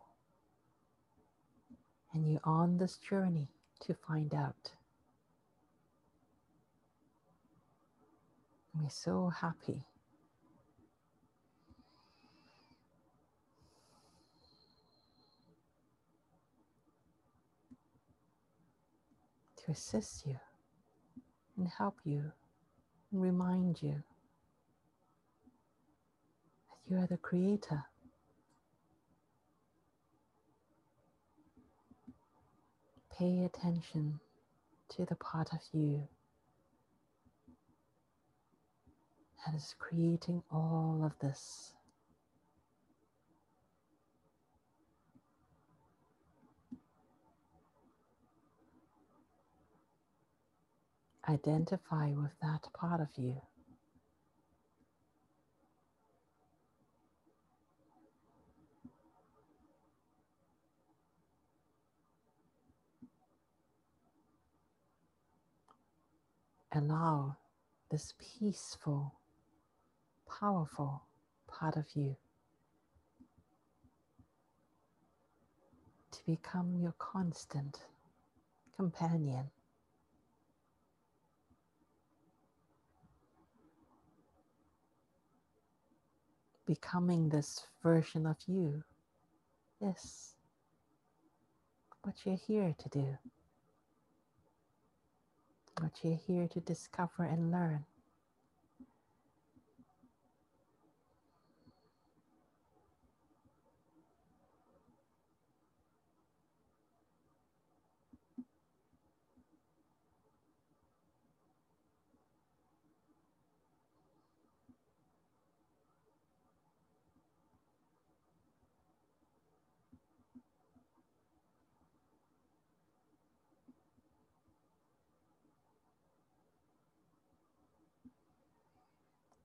And 2.13 2.25
you're 2.31 2.39
on 2.45 2.77
this 2.77 2.97
journey 2.99 3.49
to 3.81 3.93
find 3.93 4.33
out. 4.33 4.71
We're 8.73 8.89
so 8.89 9.27
happy 9.27 9.83
assist 19.71 20.25
you 20.27 20.37
and 21.57 21.67
help 21.67 21.95
you 22.03 22.31
and 23.11 23.21
remind 23.21 23.81
you 23.81 24.03
that 26.69 26.89
you 26.89 26.97
are 26.97 27.07
the 27.07 27.17
creator. 27.17 27.83
Pay 33.17 33.45
attention 33.45 34.19
to 34.89 35.05
the 35.05 35.15
part 35.15 35.53
of 35.53 35.59
you 35.71 36.07
that 39.45 39.55
is 39.55 39.75
creating 39.79 40.43
all 40.51 41.01
of 41.03 41.17
this. 41.19 41.73
Identify 51.29 52.11
with 52.13 52.31
that 52.41 52.67
part 52.73 53.01
of 53.01 53.09
you. 53.17 53.41
Allow 66.73 67.37
this 67.91 68.13
peaceful, 68.19 69.13
powerful 70.39 71.03
part 71.47 71.75
of 71.77 71.85
you 71.95 72.15
to 76.11 76.19
become 76.25 76.75
your 76.77 76.93
constant 76.97 77.79
companion. 78.75 79.49
Becoming 86.71 87.27
this 87.27 87.67
version 87.83 88.25
of 88.25 88.37
you 88.47 88.81
is 89.81 90.35
what 92.03 92.15
you're 92.23 92.39
here 92.47 92.73
to 92.79 92.87
do, 92.87 93.17
what 95.81 95.91
you're 96.01 96.19
here 96.25 96.47
to 96.47 96.61
discover 96.61 97.25
and 97.25 97.51
learn. 97.51 97.85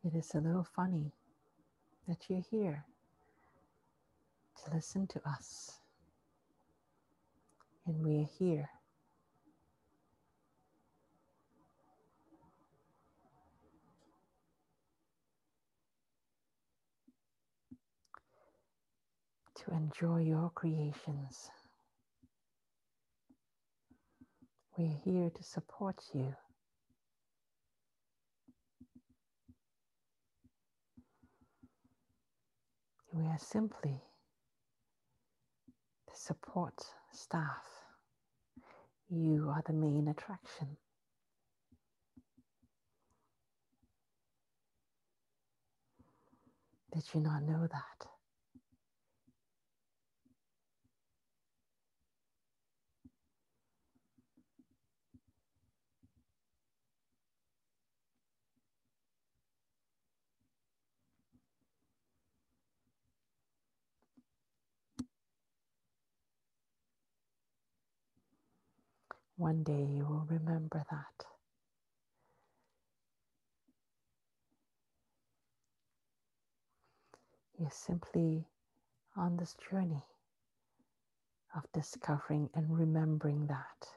It 0.07 0.15
is 0.15 0.37
a 0.37 0.39
little 0.39 0.63
funny 0.63 1.11
that 2.07 2.19
you're 2.29 2.45
here 2.49 2.85
to 4.65 4.75
listen 4.75 5.09
to 5.09 5.21
us. 5.29 5.81
And 7.89 7.97
we're 8.05 8.29
here 8.39 8.71
to 19.57 19.75
enjoy 19.75 20.21
your 20.21 20.53
creations. 20.55 21.51
We're 24.79 24.99
here 25.05 25.31
to 25.31 25.43
support 25.43 26.01
you. 26.15 26.33
We 33.13 33.26
are 33.37 33.39
simply 33.39 34.01
the 36.09 36.15
support 36.15 36.73
staff. 37.13 37.67
You 39.11 39.51
are 39.51 39.63
the 39.67 39.75
main 39.75 40.09
attraction. 40.09 40.79
Did 46.95 47.05
you 47.13 47.21
not 47.21 47.43
know 47.43 47.67
that? 47.71 48.16
One 69.37 69.63
day 69.63 69.85
you 69.85 70.05
will 70.05 70.27
remember 70.31 70.85
that. 70.91 71.27
You're 77.59 77.71
simply 77.71 78.47
on 79.17 79.37
this 79.37 79.55
journey 79.71 80.05
of 81.55 81.65
discovering 81.73 82.51
and 82.55 82.79
remembering 82.79 83.47
that. 83.47 83.89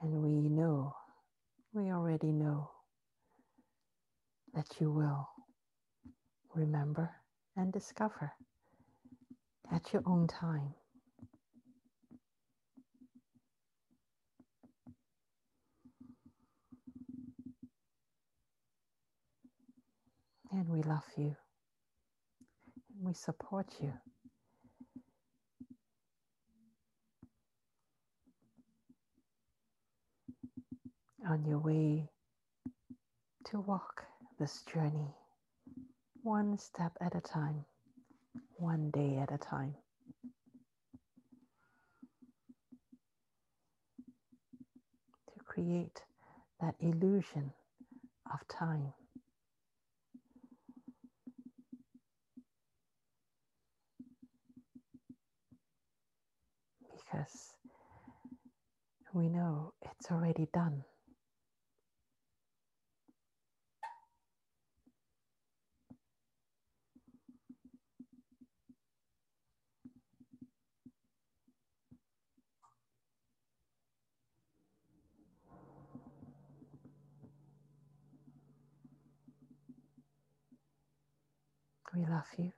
And 0.00 0.22
we 0.22 0.48
know, 0.48 0.94
we 1.72 1.90
already 1.90 2.32
know 2.32 2.70
that 4.54 4.66
you 4.80 4.90
will 4.90 5.28
remember 6.54 7.10
and 7.56 7.72
discover 7.72 8.32
at 9.72 9.92
your 9.92 10.02
own 10.06 10.26
time. 10.26 10.74
And 20.54 20.68
we 20.68 20.82
love 20.82 21.02
you. 21.16 21.34
And 22.94 23.08
we 23.08 23.12
support 23.12 23.66
you. 23.82 23.92
On 31.28 31.44
your 31.44 31.58
way 31.58 32.08
to 33.46 33.58
walk 33.58 34.04
this 34.38 34.62
journey 34.72 35.12
one 36.22 36.56
step 36.56 36.92
at 37.00 37.16
a 37.16 37.20
time, 37.20 37.64
one 38.56 38.90
day 38.92 39.18
at 39.20 39.32
a 39.32 39.38
time. 39.38 39.74
To 45.26 45.44
create 45.44 46.00
that 46.60 46.76
illusion 46.78 47.52
of 48.32 48.46
time. 48.46 48.92
We 59.14 59.28
know 59.28 59.72
it's 59.82 60.10
already 60.10 60.48
done. 60.52 60.84
We 81.94 82.04
love 82.06 82.26
you. 82.38 82.52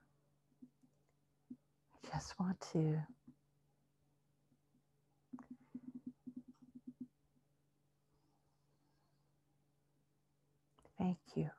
We 2.03 2.11
just 2.11 2.39
want 2.41 2.59
to 2.73 3.03
thank 10.99 11.19
you. 11.35 11.51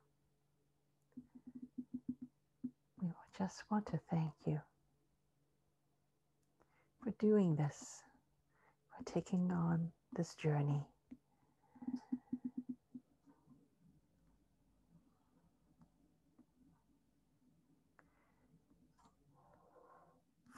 We 3.01 3.09
just 3.57 3.71
want 3.71 3.87
to 3.87 3.99
thank 4.11 4.33
you 4.45 4.59
for 7.03 7.11
doing 7.17 7.55
this, 7.55 8.03
for 8.91 9.03
taking 9.11 9.51
on 9.51 9.89
this 10.15 10.35
journey. 10.35 10.85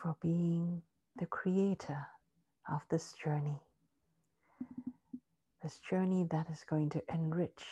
For 0.03 0.17
being 0.21 0.81
the 1.17 1.25
creator 1.25 2.05
of 2.69 2.81
this 2.89 3.13
journey, 3.23 3.61
this 5.63 5.79
journey 5.89 6.27
that 6.31 6.47
is 6.51 6.65
going 6.69 6.89
to 6.89 7.01
enrich 7.13 7.63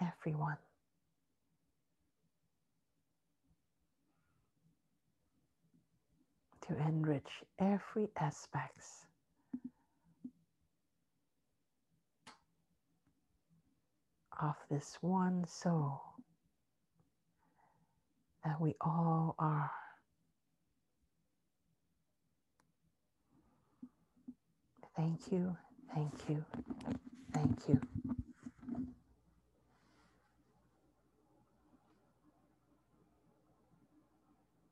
everyone. 0.00 0.58
To 6.68 6.76
enrich 6.88 7.28
every 7.60 8.08
aspects 8.20 9.06
of 14.42 14.54
this 14.70 14.98
one 15.00 15.46
soul 15.48 16.00
that 18.44 18.60
we 18.60 18.74
all 18.80 19.34
are. 19.38 19.70
Thank 24.96 25.32
you, 25.32 25.56
thank 25.94 26.12
you, 26.28 26.44
thank 27.32 27.68
you, 27.68 27.80